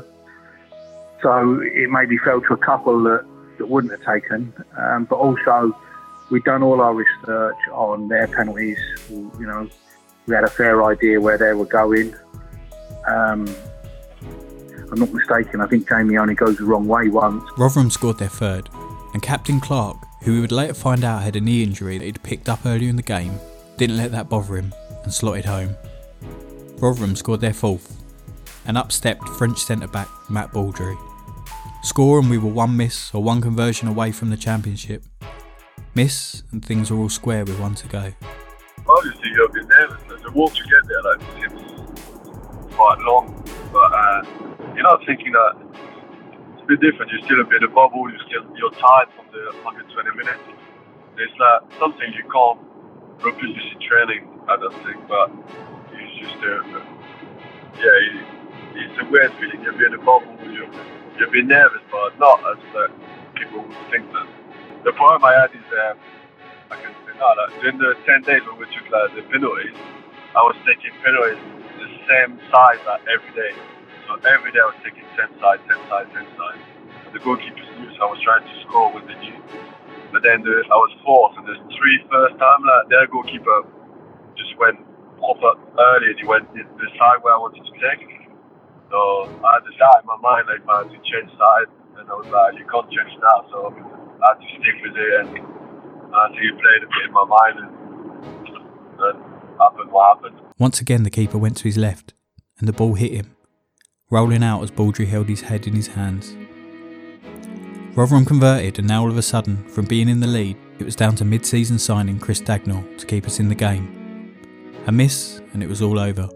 [1.22, 3.26] so it maybe fell to a couple that,
[3.58, 4.52] that wouldn't have taken.
[4.76, 5.76] Um, but also,
[6.30, 8.78] we've done all our research on their penalties.
[9.10, 9.68] You know,
[10.26, 12.14] we had a fair idea where they were going.
[13.06, 13.54] Um,
[14.90, 17.44] I'm not mistaken, I think Jamie only goes the wrong way once.
[17.56, 18.68] Rotherham scored their third,
[19.14, 22.22] and Captain Clark, who we would later find out had a knee injury that he'd
[22.22, 23.38] picked up earlier in the game,
[23.76, 25.76] didn't let that bother him and slotted home.
[26.78, 28.02] Rotherham scored their fourth,
[28.64, 30.96] and up stepped French centre back Matt Baudry.
[31.82, 35.04] Score and we were one miss or one conversion away from the championship.
[35.96, 38.12] Miss and things are all square with one to go.
[38.86, 39.96] Obviously, you'll be nervous.
[40.22, 43.32] The walk to get there like seems quite long,
[43.72, 44.20] but uh,
[44.74, 45.56] you're not thinking that
[46.52, 47.10] it's a bit different.
[47.12, 48.12] You're still a bit of bubble.
[48.12, 49.88] You still you're tired from the 120
[50.20, 50.44] minutes.
[51.16, 52.60] It's like something you can't
[53.24, 54.28] reproduce in training.
[54.52, 55.32] I don't think, but
[55.96, 56.60] it's just a
[57.80, 58.84] yeah.
[58.84, 59.62] It's a weird feeling.
[59.64, 60.28] You're a bit of bubble.
[60.44, 60.68] You're
[61.16, 62.92] you're a nervous, but not as uh,
[63.32, 64.28] people would think that.
[64.86, 65.98] The problem I had is um,
[66.72, 67.28] I can say no.
[67.36, 69.76] Like, during the 10 days when we took like, the penalties,
[70.34, 71.42] I was taking penalties
[71.78, 73.54] the same size like, every day.
[74.08, 76.60] So every day I was taking 10 side, 10 side, 10 side.
[77.06, 79.40] And the goalkeepers knew, so I was trying to score with the knew.
[80.12, 83.66] But then the, I was fourth, and the three first time, like, their goalkeeper
[84.38, 84.78] just went
[85.18, 88.02] proper early and he went the the side where I wanted to take.
[88.90, 88.98] So
[89.44, 91.70] I had to decide in my mind, like, man, to change side.
[91.98, 93.46] And I was like, you can't change now.
[93.50, 93.58] So
[94.22, 95.28] I had to stick with it and
[96.16, 97.70] I think it played a bit in my mind and,
[99.00, 100.40] and happened what happened.
[100.58, 102.14] Once again, the keeper went to his left,
[102.58, 103.36] and the ball hit him,
[104.10, 106.34] rolling out as Baudry held his head in his hands.
[107.94, 110.96] Rotherham converted, and now all of a sudden, from being in the lead, it was
[110.96, 114.36] down to mid season signing Chris Dagnall to keep us in the game.
[114.86, 116.28] A miss, and it was all over.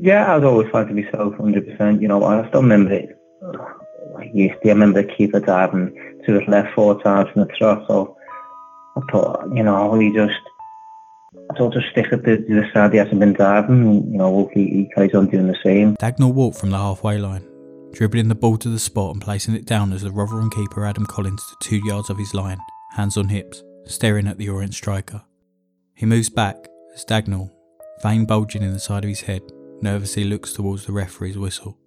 [0.00, 2.00] Yeah, I was always trying to myself 100%.
[2.00, 3.18] You know, I still remember it.
[4.32, 5.94] Used to, remember the keeper diving
[6.26, 7.84] to his left four times in the throw.
[7.86, 8.16] So
[8.96, 10.32] I thought, you know, he just,
[11.50, 14.12] I thought just stick it to the side he hasn't been diving.
[14.12, 15.96] You know, hopefully he carries on doing the same.
[15.96, 17.46] Dagnall walked from the halfway line,
[17.92, 21.06] dribbling the ball to the spot and placing it down as the Rotherham keeper Adam
[21.06, 22.58] Collins to two yards of his line,
[22.92, 25.22] hands on hips, staring at the Orient striker.
[25.94, 26.56] He moves back
[26.94, 27.50] as Dagnall,
[28.02, 29.42] vein bulging in the side of his head,
[29.82, 31.78] nervously looks towards the referee's whistle.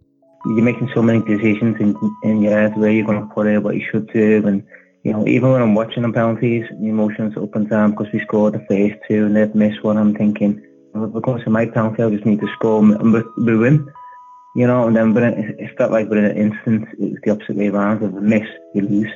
[0.55, 3.61] You're making so many decisions in, in your head where you're going to put it,
[3.61, 4.47] what you should do.
[4.47, 4.63] And,
[5.03, 8.21] you know, even when I'm watching the penalties, the emotions up and down because we
[8.21, 10.61] scored the first two and they've missed one, I'm thinking,
[10.95, 13.91] if it my penalty, I just need to score and we, we win.
[14.55, 17.31] You know, and then but it, it felt like within an instant, it was the
[17.31, 18.01] opposite way around.
[18.01, 19.11] If we miss, you lose.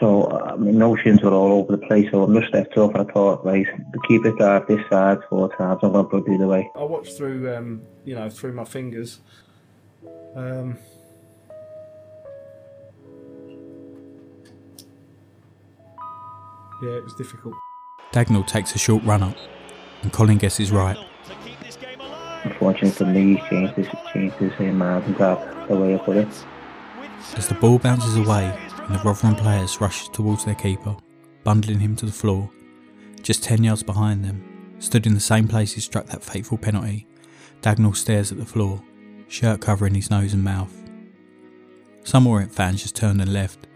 [0.00, 2.06] So mean, notions were all over the place.
[2.10, 5.80] So I just up and I thought, right, the keeper dive this side four times.
[5.82, 6.68] I'm going to put the way.
[6.74, 9.20] I watched through, um, you know, through my fingers.
[10.34, 10.76] Um,
[16.82, 17.54] yeah, it was difficult.
[18.12, 19.36] Dagnall takes a short run up,
[20.02, 20.96] and Collin guesses right.
[22.44, 25.98] Unfortunately for me, he changed his, changed his uh, mind and grab the way I
[25.98, 26.28] put it.
[27.36, 30.96] As the ball bounces away and the Rotherham players rush towards their keeper,
[31.42, 32.50] bundling him to the floor,
[33.22, 37.06] just 10 yards behind them, stood in the same place he struck that fateful penalty,
[37.62, 38.82] Dagnall stares at the floor,
[39.34, 40.72] shirt covering his nose and mouth.
[42.04, 43.66] Some Orient fans just turned and left.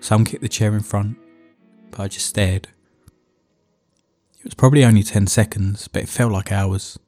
[0.00, 1.16] Some kicked the chair in front,
[1.90, 2.68] but I just stared.
[4.38, 6.98] It was probably only 10 seconds, but it felt like hours.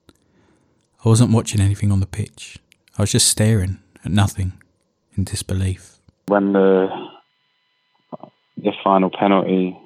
[1.05, 2.59] I wasn't watching anything on the pitch.
[2.97, 4.55] I was just staring at nothing
[5.17, 5.99] in disbelief.
[6.27, 6.89] When the
[8.57, 9.77] the final penalty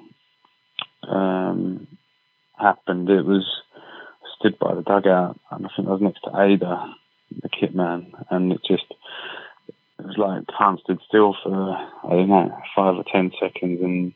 [1.03, 1.87] um,
[2.57, 3.45] happened, it was
[4.37, 6.93] stood by the dugout, and I think I was next to Ada,
[7.41, 8.85] the kit man, and it just
[9.99, 14.13] it was like time stood still for I don't know five or ten seconds, and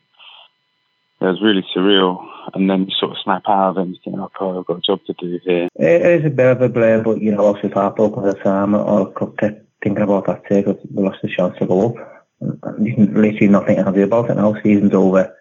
[1.20, 2.26] it was really surreal.
[2.52, 4.78] And then you sort of snap out of it and you think, "Okay, I've got
[4.78, 7.46] a job to do here." It is a bit of a blur, but you know,
[7.46, 8.74] obviously heartbroken at the time.
[8.74, 9.06] I
[9.38, 12.14] kept thinking about that too because we lost the chance to go up.
[12.40, 14.54] And you can literally nothing to do about it now.
[14.62, 15.34] Season's over.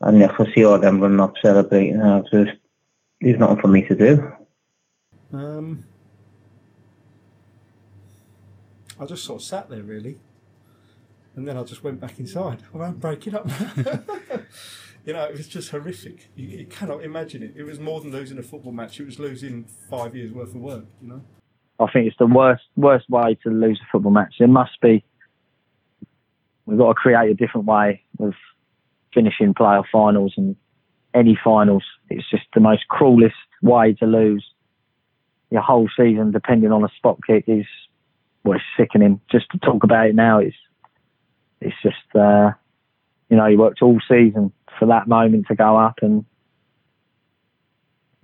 [0.00, 2.56] And if I see all them running up celebrating, uh, just,
[3.20, 4.32] there's nothing for me to do.
[5.32, 5.84] Um,
[8.98, 10.18] I just sort of sat there really,
[11.34, 12.62] and then I just went back inside.
[12.74, 13.48] I won't break it up.
[15.04, 16.28] you know, it was just horrific.
[16.34, 17.54] You, you cannot imagine it.
[17.56, 18.98] It was more than losing a football match.
[18.98, 20.84] It was losing five years worth of work.
[21.02, 21.22] You know.
[21.78, 24.36] I think it's the worst worst way to lose a football match.
[24.40, 25.04] It must be.
[26.64, 28.34] We've got to create a different way of
[29.14, 30.56] finishing playoff finals and
[31.14, 31.84] any finals.
[32.10, 34.44] It's just the most cruelest way to lose
[35.50, 37.44] your whole season, depending on a spot kick.
[37.46, 37.66] Is
[38.46, 39.20] well, it's sickening.
[39.30, 40.56] Just to talk about it now, it's
[41.60, 42.52] it's just uh,
[43.28, 46.24] you know you worked all season for that moment to go up, and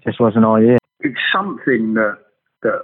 [0.05, 0.79] just wasn't ideal.
[1.01, 2.19] It's something that
[2.63, 2.83] that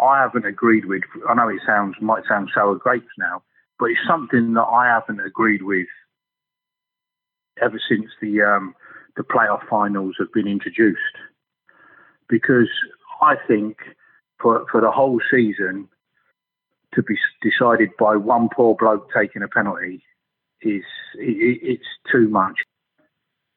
[0.00, 1.02] I haven't agreed with.
[1.28, 3.42] I know it sounds might sound sour grapes now,
[3.78, 5.86] but it's something that I haven't agreed with
[7.62, 8.74] ever since the um,
[9.16, 10.98] the playoff finals have been introduced.
[12.28, 12.68] Because
[13.22, 13.76] I think
[14.40, 15.88] for for the whole season
[16.96, 20.02] to be decided by one poor bloke taking a penalty
[20.62, 20.82] is
[21.14, 22.60] it, it's too much.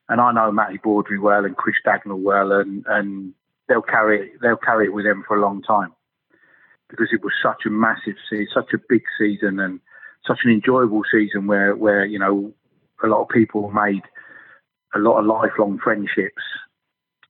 [0.10, 3.34] And I know Matty Baudry well and Chris Dagnall well, and, and
[3.67, 5.93] they'll carry it, they'll carry it with them for a long time
[6.89, 9.80] because it was such a massive season, such a big season, and
[10.28, 12.52] such an enjoyable season where where you know
[13.04, 14.02] a lot of people made
[14.93, 16.43] a lot of lifelong friendships,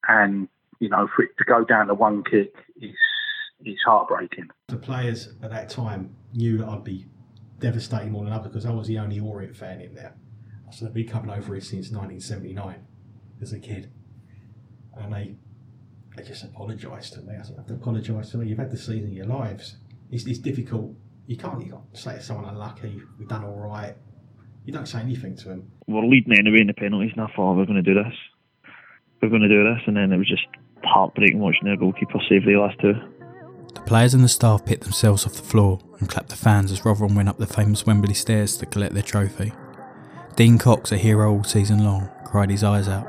[0.08, 0.48] and
[0.80, 2.96] you know for it to go down to one kick is
[3.66, 4.50] is heartbreaking.
[4.68, 7.06] The players at that time knew that I'd be
[7.60, 10.16] devastated more than others because I was the only Orient fan in there.
[10.72, 12.86] So they'd been coming over here since 1979
[13.42, 13.92] as a kid,
[14.96, 15.36] and they
[16.16, 17.34] they just apologised to me.
[17.40, 18.48] I said, "I have to apologise to me.
[18.48, 19.78] You've had the season of your lives.
[20.12, 20.94] It's, it's difficult.
[21.26, 23.02] You can't you can't say to someone unlucky.
[23.18, 23.96] We've done all right.
[24.66, 25.72] You don't say anything to them.
[25.88, 28.14] We're leading anyway in the penalties, and I thought we're going to do this.
[29.22, 30.46] We're going to do this, and then it was just
[30.84, 32.94] heartbreaking watching their goalkeeper save the last two.
[33.90, 37.16] Players and the staff picked themselves off the floor and clapped the fans as Rotherham
[37.16, 39.52] went up the famous Wembley stairs to collect their trophy.
[40.36, 43.08] Dean Cox, a hero all season long, cried his eyes out.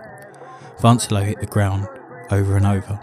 [0.80, 1.86] Vincelot hit the ground
[2.30, 2.98] over and over.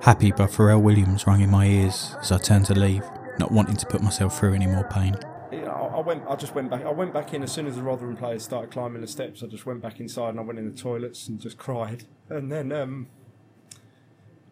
[0.00, 3.04] Happy by Pharrell Williams rang in my ears as I turned to leave,
[3.38, 5.18] not wanting to put myself through any more pain.
[5.52, 6.24] I went.
[6.26, 6.82] I just went back.
[6.84, 9.42] I went back in as soon as the Rotherham players started climbing the steps.
[9.42, 12.04] I just went back inside and I went in the toilets and just cried.
[12.30, 13.08] And then um,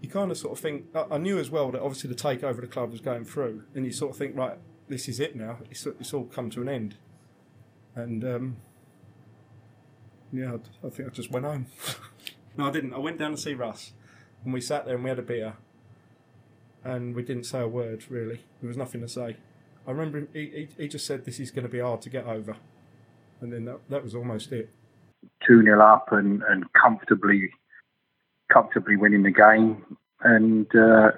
[0.05, 0.85] you kind of sort of think.
[0.95, 3.87] I, knew as well that obviously the takeover of the club was going through, and
[3.87, 5.59] you sort of think, right, this is it now.
[5.71, 6.97] It's, it's all come to an end.
[7.95, 8.57] And um,
[10.31, 11.67] yeah, I, I think I just went home.
[12.59, 12.93] no, I didn't.
[12.93, 13.93] I went down to see Russ,
[14.45, 15.55] and we sat there and we had a beer,
[16.85, 18.43] and we didn't say a word really.
[18.61, 19.39] There was nothing to say.
[19.87, 22.11] I remember him, he, he, he just said this is going to be hard to
[22.11, 22.57] get over,
[23.41, 24.69] and then that, that was almost it.
[25.47, 27.51] Two 0 up and, and comfortably
[28.55, 29.85] comfortably winning the game,
[30.23, 31.11] and uh,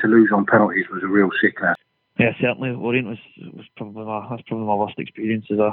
[0.00, 1.76] to lose on penalties was a real sickness.
[2.18, 2.70] Yeah, certainly.
[2.70, 3.18] Orient was
[3.52, 5.72] was probably my that's probably my worst experience as a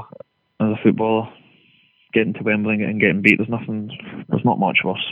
[0.59, 1.29] as a footballer.
[2.13, 3.37] Getting to Wembley and getting beat.
[3.37, 3.91] There's nothing.
[4.27, 5.05] There's not much worse.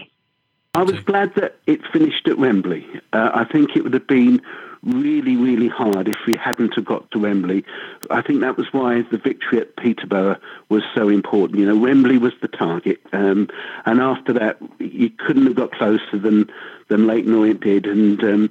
[0.74, 2.86] I was glad that it finished at Wembley.
[3.12, 4.41] Uh, I think it would have been
[4.84, 7.63] really, really hard if we hadn't have got to Wembley.
[8.09, 10.38] I think that was why the victory at Peterborough
[10.69, 11.59] was so important.
[11.59, 13.49] You know, Wembley was the target, um,
[13.86, 16.49] and after that, you couldn't have got closer than
[16.88, 17.86] than Leyton Orient did.
[17.86, 18.49] And um,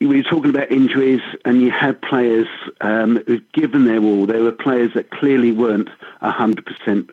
[0.00, 2.46] we were talking about injuries, and you had players
[2.80, 4.26] um, who'd given their all.
[4.26, 5.88] There were players that clearly weren't
[6.20, 7.10] hundred um, percent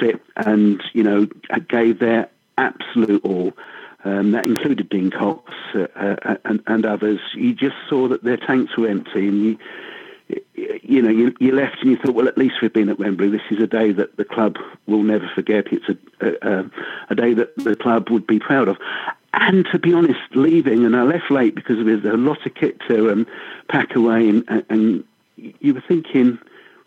[0.00, 1.26] fit, and you know,
[1.68, 3.52] gave their absolute all.
[4.04, 7.20] Um, that included Dean Cox uh, uh, and, and, others.
[7.32, 9.58] You just saw that their tanks were empty, and you,
[10.82, 13.30] you know, you, you, left and you thought, well, at least we've been at Wembley.
[13.30, 15.68] This is a day that the club will never forget.
[15.72, 16.70] It's a, a,
[17.08, 18.76] a day that the club would be proud of.
[19.32, 22.54] And to be honest, leaving, and I left late because there was a lot of
[22.54, 23.26] kit to um,
[23.68, 25.04] pack away, and, and,
[25.36, 26.38] you were thinking,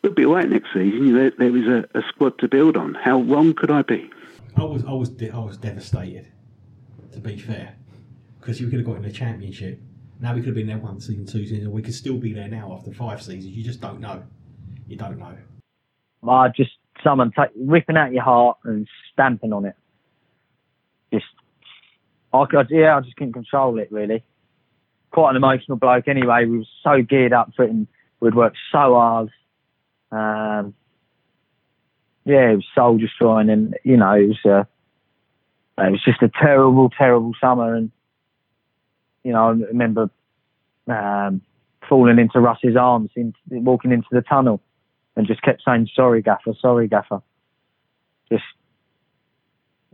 [0.02, 1.14] we'll be all right next season.
[1.14, 2.94] There, there was a, a squad to build on.
[2.94, 4.10] How wrong could I be?
[4.56, 6.28] I was, I was, I was devastated
[7.18, 7.76] to be fair,
[8.40, 9.80] because you could have got in the championship.
[10.20, 12.48] Now we could have been there one season, two seasons, we could still be there
[12.48, 13.56] now after five seasons.
[13.56, 14.24] You just don't know.
[14.88, 15.36] You don't know.
[16.28, 16.72] Uh, just
[17.04, 19.76] someone ripping out your heart and stamping on it.
[21.14, 21.26] Just,
[22.34, 24.24] I yeah, I just couldn't control it really.
[25.12, 26.46] Quite an emotional bloke anyway.
[26.46, 27.88] We were so geared up for it and
[28.20, 29.30] we'd worked so hard.
[30.12, 30.74] Um,
[32.26, 34.64] yeah, it was soul destroying and, you know, it was, uh,
[35.78, 37.76] it was just a terrible, terrible summer.
[37.76, 37.92] And,
[39.24, 40.10] you know, I remember
[40.88, 41.42] um,
[41.88, 44.62] falling into Russ's arms, in, walking into the tunnel,
[45.16, 47.22] and just kept saying, sorry, Gaffer, sorry, Gaffer.
[48.32, 48.44] Just,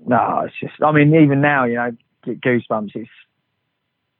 [0.06, 1.92] no, it's just, I mean, even now, you know,
[2.26, 2.92] goosebumps.
[2.96, 3.10] It's,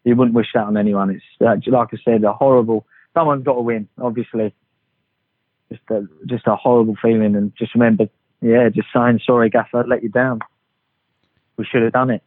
[0.04, 1.10] you wouldn't wish that on anyone.
[1.12, 4.54] It's, uh, like I said, a horrible, someone's got to win, obviously.
[5.70, 7.36] Just a, just a horrible feeling.
[7.36, 8.08] And just remember,
[8.42, 10.42] yeah, just saying, sorry, Gaffer, I let you down
[11.58, 12.24] we should have done it.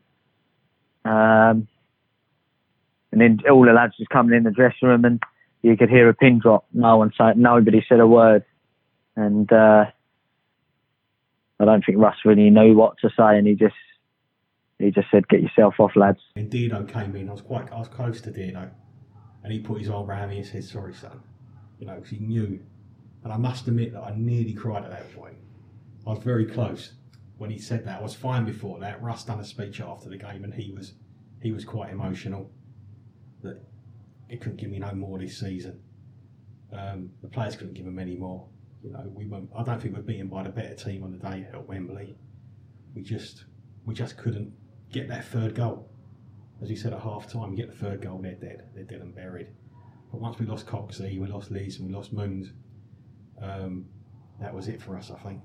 [1.05, 1.69] Um,
[3.13, 5.23] and then all the lads was coming in the dressing room, and
[5.63, 6.67] you could hear a pin drop.
[6.73, 8.45] No one said, nobody said a word,
[9.15, 9.87] and uh,
[11.59, 13.75] I don't think Russ really knew what to say, and he just
[14.79, 17.29] he just said, "Get yourself off, lads." And Dino came in.
[17.29, 18.71] I was quite I was close to Dino,
[19.43, 21.23] and he put his arm around me and said, "Sorry, son,"
[21.79, 22.61] you know, because he knew.
[23.25, 25.37] And I must admit that I nearly cried at that point.
[26.07, 26.93] I was very close
[27.39, 28.01] when he said that.
[28.01, 29.03] I was fine before that.
[29.03, 30.95] Russ done a speech after the game, and he was
[31.41, 32.51] he was quite emotional
[33.43, 33.63] that
[34.29, 35.81] it couldn't give me no more this season.
[36.73, 38.49] Um, the players couldn't give him any more.
[38.83, 41.19] You know, we were I don't think we're beaten by the better team on the
[41.19, 42.17] day at Wembley.
[42.95, 43.45] We just
[43.85, 44.53] we just couldn't
[44.91, 45.91] get that third goal.
[46.63, 48.71] As you said at half time, you get the third goal, they're dead.
[48.75, 49.49] They're dead and buried.
[50.11, 52.53] But once we lost Coxey, we lost Lees, and we lost Moons,
[53.43, 53.85] um,
[54.41, 55.43] that was it for us, I think.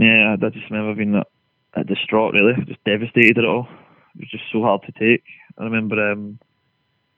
[0.00, 3.68] Yeah, I just remember being that distraught, really, just devastated at all.
[4.14, 5.22] It was just so hard to take.
[5.58, 6.38] I remember, um,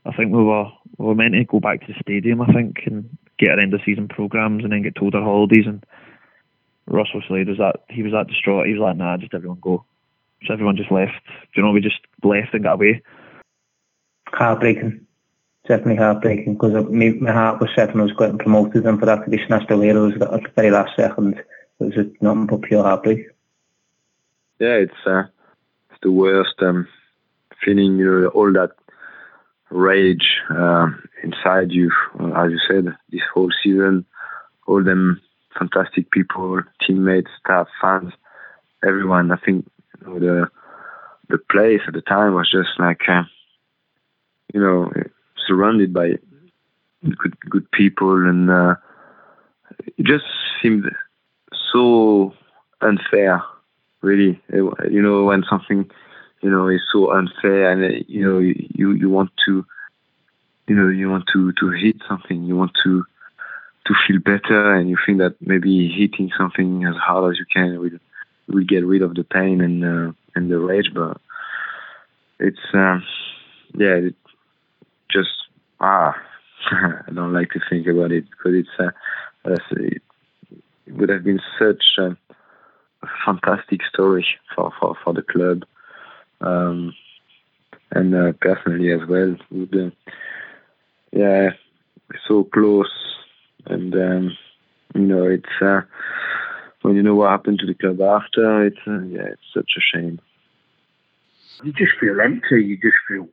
[0.05, 0.67] I think we were
[0.99, 3.09] we were meant to go back to the stadium, I think, and
[3.39, 5.65] get our end of season programs, and then get told our holidays.
[5.65, 5.87] And
[6.87, 8.67] Russell Slade was that he was that distraught.
[8.67, 9.85] He was like, "Nah, just everyone go."
[10.45, 11.25] So everyone just left.
[11.25, 13.01] Do you know, we just left and got away.
[14.27, 15.07] Heartbreaking,
[15.69, 19.07] definitely heartbreaking because my, my heart was set when I was getting promoted, and for
[19.07, 21.41] that to be snatched away, it was at the very last second
[21.83, 23.27] is it but pure heartbreak?
[24.59, 25.25] Yeah, it's uh,
[25.91, 26.87] it's the worst um,
[27.65, 27.97] feeling.
[27.97, 28.71] You know, all that
[29.71, 30.89] rage uh,
[31.23, 31.91] inside you,
[32.37, 34.05] as you said, this whole season,
[34.67, 35.21] all them
[35.59, 38.13] fantastic people, teammates, staff, fans,
[38.87, 39.33] everyone.
[39.33, 39.67] I think
[40.01, 40.49] you know, the
[41.29, 43.23] the place at the time was just like, uh,
[44.53, 44.93] you know,
[45.47, 46.19] surrounded by
[47.03, 48.75] good good people, and uh,
[49.97, 50.25] it just
[50.61, 50.85] seemed
[51.73, 52.35] so
[52.81, 53.43] unfair,
[54.03, 54.41] really.
[54.53, 55.91] You know, when something,
[56.43, 59.65] you know, is so unfair, and you know, you you want to,
[60.69, 63.05] you know, you want to to hit something, you want to
[63.87, 67.79] to feel better, and you think that maybe hitting something as hard as you can
[67.81, 67.99] will
[68.49, 71.21] will get rid of the pain and uh, and the rage, but
[72.39, 72.99] it's uh,
[73.75, 74.15] yeah, it
[75.11, 75.31] just
[75.81, 76.15] ah.
[76.71, 78.91] I don't like to think about it because it's uh,
[79.73, 80.03] it,
[80.87, 82.17] it would have been such a,
[83.27, 84.25] fantastic story
[84.55, 85.65] for, for, for the club.
[86.41, 86.95] Um,
[87.95, 89.37] and uh, personally as well.
[89.51, 89.91] Would, uh,
[91.13, 91.51] yeah,
[92.27, 92.91] so close,
[93.67, 94.37] and um,
[94.95, 95.83] you know it's uh,
[96.83, 98.67] when you know what happened to the club after.
[98.67, 100.21] It's uh, yeah, it's such a shame.
[101.63, 102.65] You just feel empty.
[102.65, 103.29] You just feel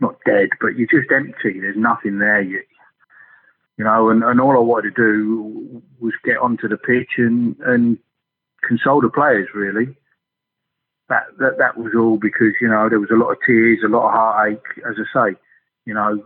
[0.00, 1.60] not dead, but you're just empty.
[1.60, 2.42] There's nothing there.
[2.42, 2.62] You
[3.78, 7.56] you know, and, and all I wanted to do was get onto the pitch and,
[7.60, 7.96] and
[8.66, 9.96] console the players, really.
[11.08, 13.88] That, that that was all because, you know, there was a lot of tears, a
[13.88, 14.60] lot of heartache.
[14.86, 15.36] As I say,
[15.86, 16.22] You know,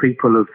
[0.00, 0.46] people have.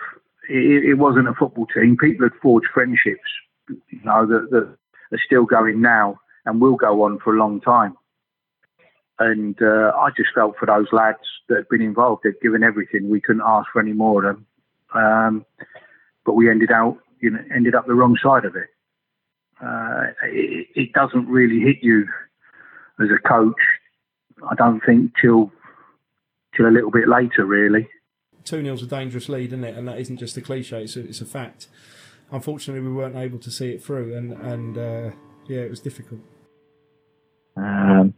[0.49, 1.97] It, it wasn't a football team.
[1.97, 3.29] People had forged friendships.
[3.67, 4.75] You know that that
[5.11, 7.95] are still going now and will go on for a long time.
[9.19, 12.21] And uh, I just felt for those lads that had been involved.
[12.23, 13.09] They'd given everything.
[13.09, 14.45] We couldn't ask for any more of them.
[14.93, 15.45] Um,
[16.27, 18.67] but we ended out, you know, ended up the wrong side of it.
[19.59, 22.05] Uh, it, it doesn't really hit you
[23.01, 23.55] as a coach.
[24.47, 25.51] I don't think till
[26.55, 27.87] till a little bit later, really.
[28.43, 29.75] 2 0's a dangerous lead, isn't it?
[29.75, 31.67] And that isn't just a cliche, it's a, it's a fact.
[32.31, 35.11] Unfortunately, we weren't able to see it through, and, and uh,
[35.47, 36.19] yeah, it was difficult.
[37.55, 38.13] Um,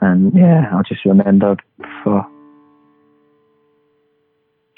[0.00, 1.56] and yeah, I just remember
[2.02, 2.26] for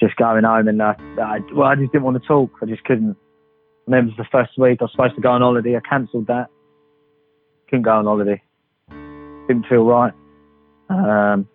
[0.04, 2.50] just going home and I, I, well, I just didn't want to talk.
[2.62, 3.16] I just couldn't.
[3.86, 5.76] I remember the first week I was supposed to go on holiday.
[5.76, 6.48] I cancelled that.
[7.68, 8.42] Couldn't go on holiday.
[9.48, 10.12] Didn't feel right.
[10.88, 11.48] Um,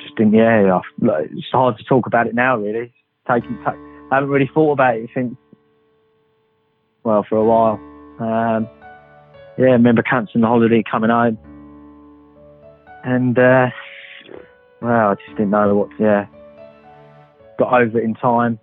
[0.00, 0.34] just didn't.
[0.34, 2.56] Yeah, I, like, it's hard to talk about it now.
[2.56, 2.92] Really,
[3.28, 3.58] taking.
[3.64, 3.76] Ta-
[4.10, 5.34] I haven't really thought about it since.
[7.04, 7.80] Well, for a while.
[8.20, 8.68] Um,
[9.58, 11.38] yeah, I remember cancelling the holiday, coming home,
[13.04, 13.66] and uh,
[14.80, 15.90] well, I just didn't know what.
[15.98, 16.26] Yeah,
[17.62, 18.58] got over it in time.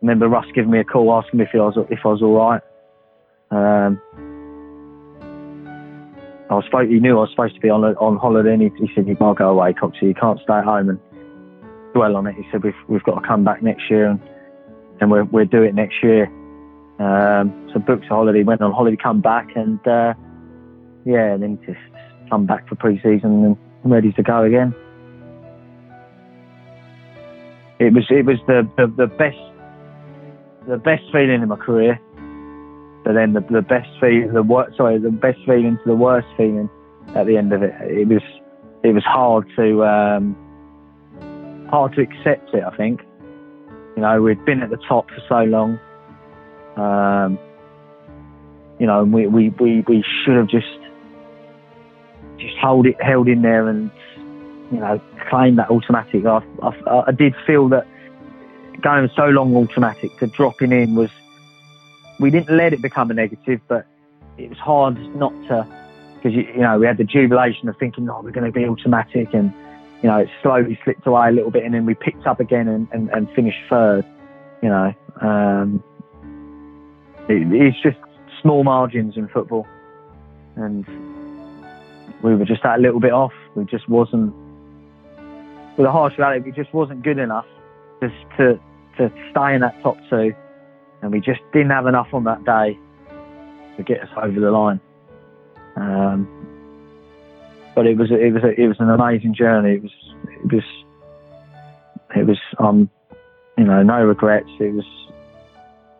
[0.00, 2.36] Remember Russ giving me a call asking me if I was if I was all
[2.36, 2.62] right.
[3.50, 4.00] Um,
[6.50, 8.70] I was supposed, he knew I was supposed to be on on holiday, and he,
[8.78, 10.02] he said, "You can't go away, Coxie.
[10.02, 10.98] You can't stay at home and
[11.94, 14.20] dwell on it." He said, "We've we've got to come back next year, and
[15.00, 16.26] and we'll we'll do it next year."
[17.00, 20.14] Um, so booked a holiday, went on holiday, come back, and uh,
[21.04, 21.78] yeah, and then just
[22.30, 24.74] come back for pre-season and ready to go again.
[27.78, 29.38] It was it was the, the, the best
[30.66, 32.00] the best feeling in my career,
[33.04, 36.28] but then the, the best feeling the wor- sorry the best feeling to the worst
[36.36, 36.68] feeling
[37.14, 37.74] at the end of it.
[37.82, 38.22] It was
[38.82, 40.36] it was hard to um,
[41.70, 42.64] hard to accept it.
[42.64, 43.02] I think
[43.96, 45.78] you know we'd been at the top for so long.
[46.76, 47.38] Um,
[48.78, 50.66] you know, we, we, we, we should have just
[52.38, 53.90] just hold it held in there and
[54.70, 56.24] you know claim that automatic.
[56.26, 57.86] I, I, I did feel that
[58.80, 61.10] going so long automatic to dropping in was
[62.20, 63.86] we didn't let it become a negative, but
[64.36, 65.66] it was hard not to
[66.16, 68.66] because you, you know we had the jubilation of thinking, oh, we're going to be
[68.66, 69.52] automatic, and
[70.02, 72.68] you know it slowly slipped away a little bit, and then we picked up again
[72.68, 74.04] and, and, and finished third.
[74.62, 75.82] You know, um,
[77.28, 77.98] it, it's just
[78.42, 79.66] small margins in football,
[80.56, 80.86] and
[82.22, 83.32] we were just that little bit off.
[83.54, 84.34] We just wasn't.
[85.78, 87.46] With a harsh reality, we just wasn't good enough
[88.02, 88.60] just to
[88.98, 90.34] to stay in that top two,
[91.00, 92.76] and we just didn't have enough on that day
[93.76, 94.80] to get us over the line.
[95.76, 96.28] Um,
[97.76, 99.74] but it was it was it was an amazing journey.
[99.76, 99.92] It was
[100.44, 100.64] it was
[102.16, 102.90] it was um
[103.56, 104.50] you know no regrets.
[104.58, 104.84] It was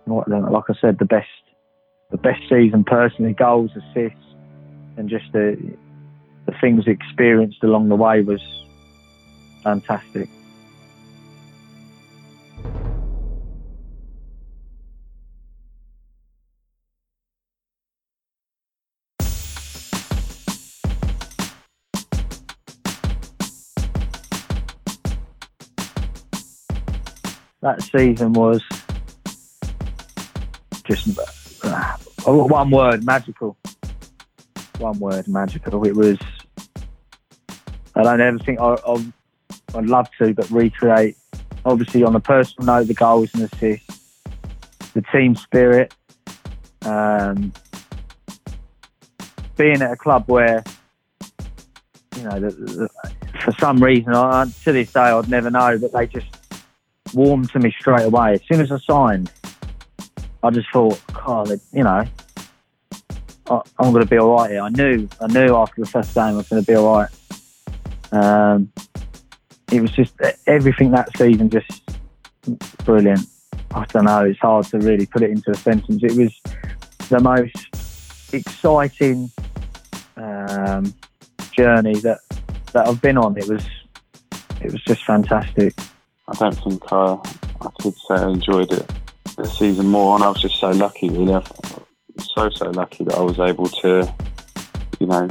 [0.06, 1.28] like I said the best
[2.10, 4.18] the best season personally, goals, assists,
[4.96, 5.56] and just the
[6.46, 8.40] the things experienced along the way was
[9.62, 10.28] fantastic.
[27.60, 28.62] That season was
[30.84, 31.18] just
[31.64, 33.56] uh, one word magical.
[34.78, 35.84] One word magical.
[35.84, 36.18] It was.
[37.94, 39.12] I don't ever think I, I,
[39.74, 41.16] I'd love to, but recreate.
[41.64, 44.00] Obviously, on a personal note, the goals and assists,
[44.94, 45.94] the team spirit,
[46.82, 47.52] um,
[49.56, 50.64] being at a club where
[52.16, 52.88] you know, the, the,
[53.44, 56.26] for some reason, I, to this day, I'd never know, but they just
[57.14, 58.34] warmed to me straight away.
[58.34, 59.30] As soon as I signed,
[60.42, 62.04] I just thought, God, you know,
[63.50, 64.62] I, am going to be all right here.
[64.62, 67.08] I knew, I knew after the first game I was going to be all right.
[68.10, 68.72] Um,
[69.72, 70.14] it was just
[70.46, 71.82] everything that season, just
[72.84, 73.26] brilliant.
[73.74, 74.24] I don't know.
[74.24, 76.02] It's hard to really put it into a sentence.
[76.02, 76.40] It was
[77.08, 79.30] the most exciting
[80.16, 80.94] um,
[81.52, 82.18] journey that
[82.72, 83.36] that I've been on.
[83.36, 83.66] It was
[84.60, 85.74] it was just fantastic.
[86.28, 87.18] I don't think I,
[87.60, 88.90] I could say I enjoyed it
[89.36, 91.42] the season more, and I was just so lucky, really.
[92.34, 94.14] So so lucky that I was able to,
[94.98, 95.28] you know,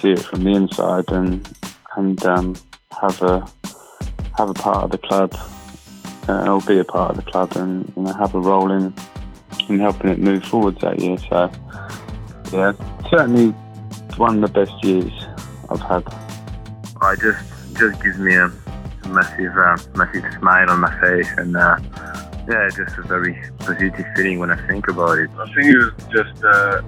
[0.00, 1.48] see it from the inside and
[1.96, 2.56] and um,
[3.00, 3.46] have a
[4.36, 5.34] have a part of the club,
[6.28, 8.94] uh, or be a part of the club, and you know, have a role in
[9.68, 11.18] in helping it move forward that year.
[11.18, 11.50] So,
[12.52, 12.72] yeah,
[13.10, 13.48] certainly
[14.16, 15.12] one of the best years
[15.70, 16.04] I've had.
[17.00, 18.50] I just just gives me a,
[19.08, 21.76] massive, uh, massive smile on my face, and uh,
[22.48, 25.30] yeah, just a very positive feeling when I think about it.
[25.38, 26.82] I think it was just uh,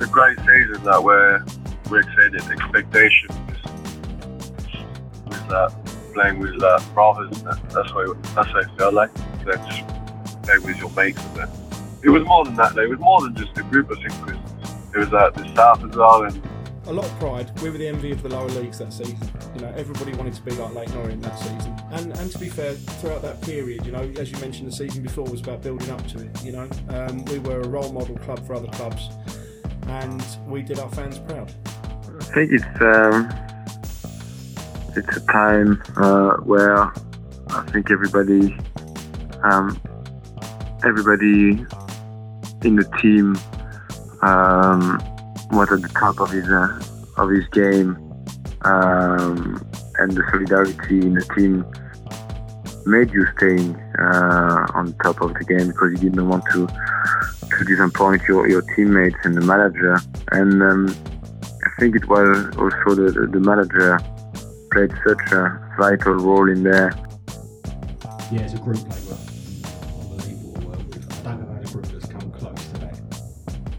[0.00, 1.44] a great season that where
[1.90, 3.61] we exceeded expectations
[5.52, 5.72] that
[6.14, 7.42] playing with uh, brothers.
[7.42, 9.14] That, that's what it, that's what it felt like.
[9.44, 11.24] That just playing with your mates.
[11.24, 11.48] And then
[12.02, 12.74] it was more than that.
[12.74, 12.82] Though.
[12.82, 13.90] It was more than just a group.
[13.90, 16.42] I think it was, it was uh, the staff as well and
[16.86, 17.60] a lot of pride.
[17.60, 19.18] We were the envy of the lower leagues that season.
[19.54, 21.76] You know, everybody wanted to be like Leyton Orient that season.
[21.92, 25.02] And and to be fair, throughout that period, you know, as you mentioned, the season
[25.02, 26.44] before was about building up to it.
[26.44, 29.10] You know, um, we were a role model club for other clubs,
[29.86, 31.52] and we did our fans proud.
[32.20, 33.30] I think it's um,
[34.96, 38.56] it's a time uh, where I think everybody
[39.42, 39.80] um,
[40.84, 41.64] everybody
[42.64, 43.36] in the team
[44.22, 44.98] um,
[45.50, 46.80] was at the top of his uh,
[47.18, 47.96] of his game,
[48.62, 49.64] um,
[49.98, 51.64] and the solidarity in the team
[52.86, 57.64] made you staying uh, on top of the game because you didn't want to to
[57.64, 59.98] disappoint your, your teammates and the manager.
[60.32, 60.88] And um,
[61.64, 63.98] I think it was also the, the, the manager
[64.72, 66.94] played such a vital role in there.
[68.32, 69.18] Yeah, as a group they were
[70.00, 71.26] unbelievable to work with.
[71.26, 72.98] I don't know how a group that's come close to that.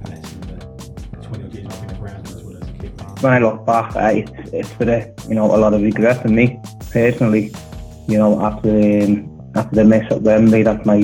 [0.01, 3.21] And that's in the 20 odd years I've been around as well as a kid.
[3.21, 6.21] when I look back, uh, it's, it's for the, you know, a lot of regret
[6.21, 6.59] for me
[6.91, 7.51] personally.
[8.07, 11.03] You know, after the, after the miss at Wembley, that's my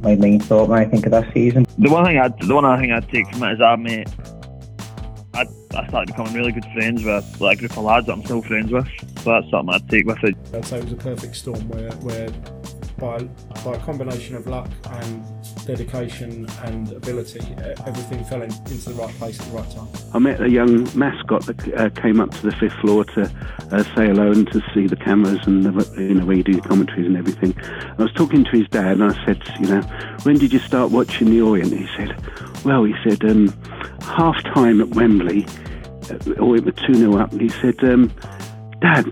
[0.00, 1.66] my main thought when I think of that season.
[1.78, 4.08] The one thing I the one other thing I'd take from it is I mate
[5.34, 8.24] I, I started becoming really good friends with like a group of lads that I'm
[8.24, 8.88] still friends with.
[9.22, 10.34] So that's something I'd take with it.
[10.54, 12.30] I'd say it was a perfect storm where, where
[13.00, 13.18] by,
[13.64, 15.24] by a combination of luck and
[15.66, 17.40] dedication and ability,
[17.86, 19.88] everything fell in, into the right place at the right time.
[20.14, 23.22] I met a young mascot that uh, came up to the fifth floor to
[23.70, 26.54] uh, say hello and to see the cameras and the, you know where you do
[26.54, 27.54] the commentaries and everything.
[27.98, 29.80] I was talking to his dad and I said, you know,
[30.22, 31.72] when did you start watching the Orient?
[31.72, 32.16] He said,
[32.64, 33.48] well, he said, um,
[34.02, 35.46] half time at Wembley,
[36.10, 38.12] uh, Orient were 2 0 up, and he said, um,
[38.80, 39.06] Dad,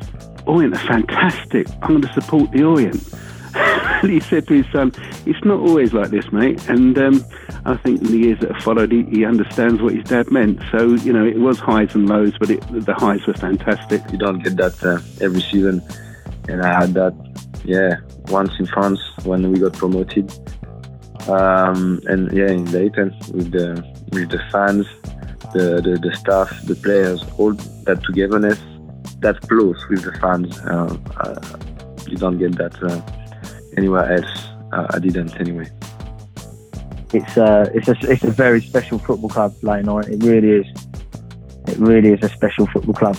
[0.46, 1.68] Orient are fantastic.
[1.82, 3.02] I'm going to support the Orient.
[3.54, 4.92] and he said to his son,
[5.26, 6.68] It's not always like this, mate.
[6.68, 7.24] And um,
[7.64, 10.60] I think in the years that have followed, he, he understands what his dad meant.
[10.70, 14.02] So, you know, it was highs and lows, but it, the highs were fantastic.
[14.12, 15.82] You don't get that uh, every season,
[16.48, 17.14] and I had that,
[17.64, 17.96] yeah,
[18.30, 20.30] once in France when we got promoted,
[21.28, 24.86] um, and yeah, in Leyton with the with the fans,
[25.52, 27.52] the, the the staff, the players, all
[27.84, 28.60] that togetherness,
[29.20, 30.58] that close with the fans.
[30.60, 31.58] Uh, uh,
[32.06, 33.00] you don't get that uh,
[33.76, 34.48] anywhere else.
[34.72, 35.68] Uh, I didn't anyway.
[37.12, 40.22] It's uh, it's a it's a very special football club, Leyton Orient.
[40.22, 40.66] It really is.
[41.66, 43.16] It really is a special football club,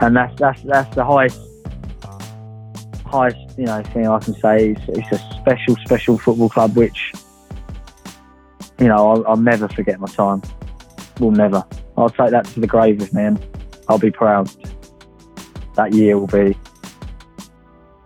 [0.00, 1.40] and that's that's that's the highest
[3.06, 4.70] highest you know thing I can say.
[4.70, 7.12] It's, it's a special special football club, which
[8.80, 10.42] you know I'll, I'll never forget my time.
[11.20, 11.64] Will never.
[11.96, 13.46] I'll take that to the grave with me, and
[13.88, 14.50] I'll be proud.
[15.74, 16.56] That year will be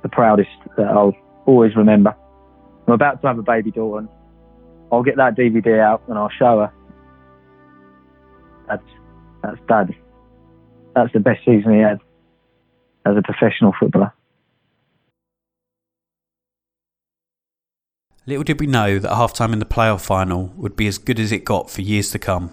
[0.02, 1.14] the proudest that I'll
[1.46, 2.14] always remember.
[2.86, 4.00] I'm about to have a baby daughter.
[4.00, 4.08] and
[4.92, 6.72] I'll get that DVD out and I'll show her.
[8.68, 8.82] That's
[9.42, 9.94] that's dad.
[10.94, 11.98] That's the best season he had
[13.04, 14.12] as a professional footballer.
[18.26, 21.20] Little did we know that half time in the playoff final would be as good
[21.20, 22.52] as it got for years to come.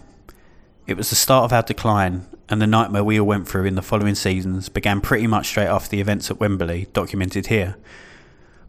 [0.85, 3.75] It was the start of our decline, and the nightmare we all went through in
[3.75, 7.75] the following seasons began pretty much straight after the events at Wembley, documented here.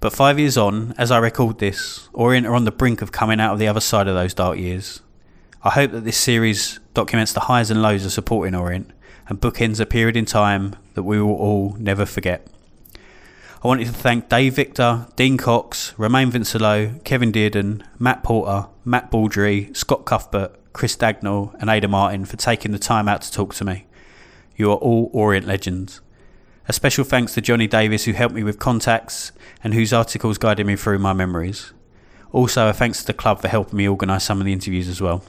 [0.01, 3.41] But five years on, as I record this, Orient are on the brink of coming
[3.41, 5.01] out of the other side of those dark years.
[5.62, 8.91] I hope that this series documents the highs and lows of supporting Orient
[9.29, 12.47] and bookends a period in time that we will all never forget.
[13.64, 19.11] I wanted to thank Dave Victor, Dean Cox, Romain Vincelot, Kevin Dearden, Matt Porter, Matt
[19.11, 23.55] Baudry, Scott Cuthbert, Chris Dagnall, and Ada Martin for taking the time out to talk
[23.55, 23.87] to me.
[24.57, 26.03] You are all Orient legends.
[26.68, 30.66] A special thanks to Johnny Davis, who helped me with contacts and whose articles guided
[30.66, 31.72] me through my memories.
[32.33, 35.01] Also, a thanks to the club for helping me organise some of the interviews as
[35.01, 35.22] well.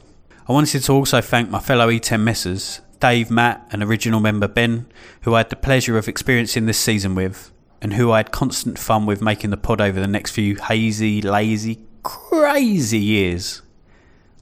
[0.47, 4.87] I wanted to also thank my fellow E10 messers, Dave, Matt, and original member Ben,
[5.21, 8.79] who I had the pleasure of experiencing this season with, and who I had constant
[8.79, 13.61] fun with making the pod over the next few hazy, lazy, crazy years.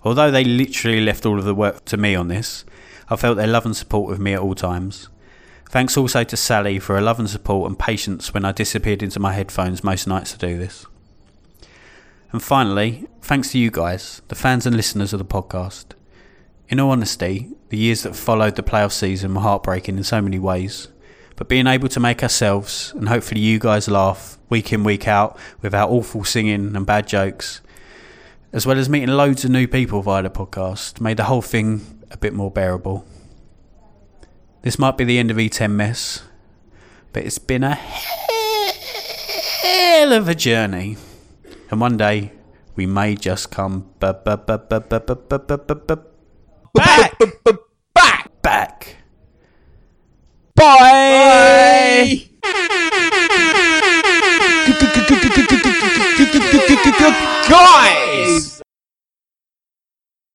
[0.04, 2.66] Although they literally left all of the work to me on this,
[3.10, 5.10] I felt their love and support with me at all times.
[5.70, 9.20] Thanks also to Sally for her love and support and patience when I disappeared into
[9.20, 10.86] my headphones most nights to do this.
[12.32, 15.86] And finally, thanks to you guys, the fans and listeners of the podcast.
[16.70, 20.39] In all honesty, the years that followed the playoff season were heartbreaking in so many
[20.39, 20.89] ways.
[21.36, 25.38] But being able to make ourselves and hopefully you guys laugh week in, week out
[25.62, 27.62] with our awful singing and bad jokes,
[28.54, 32.04] as well as meeting loads of new people via the podcast, made the whole thing
[32.12, 33.04] a bit more bearable.
[34.62, 36.22] This might be the end of E10 Mess,
[37.12, 37.74] but it's been a
[39.64, 40.97] hell of a journey.
[41.72, 42.32] And one day,
[42.76, 44.24] we may just come back.
[44.24, 44.45] Back!
[44.45, 44.70] Back!
[44.70, 44.80] Bye!
[50.56, 51.39] Bye.
[57.49, 58.61] Guys!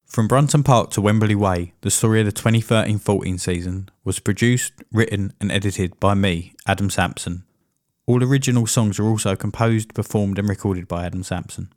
[0.07, 4.72] From Brunton Park to Wembley Way, the story of the 2013 14 season was produced,
[4.93, 7.45] written, and edited by me, Adam Sampson.
[8.07, 11.72] All original songs are also composed, performed, and recorded by Adam Sampson.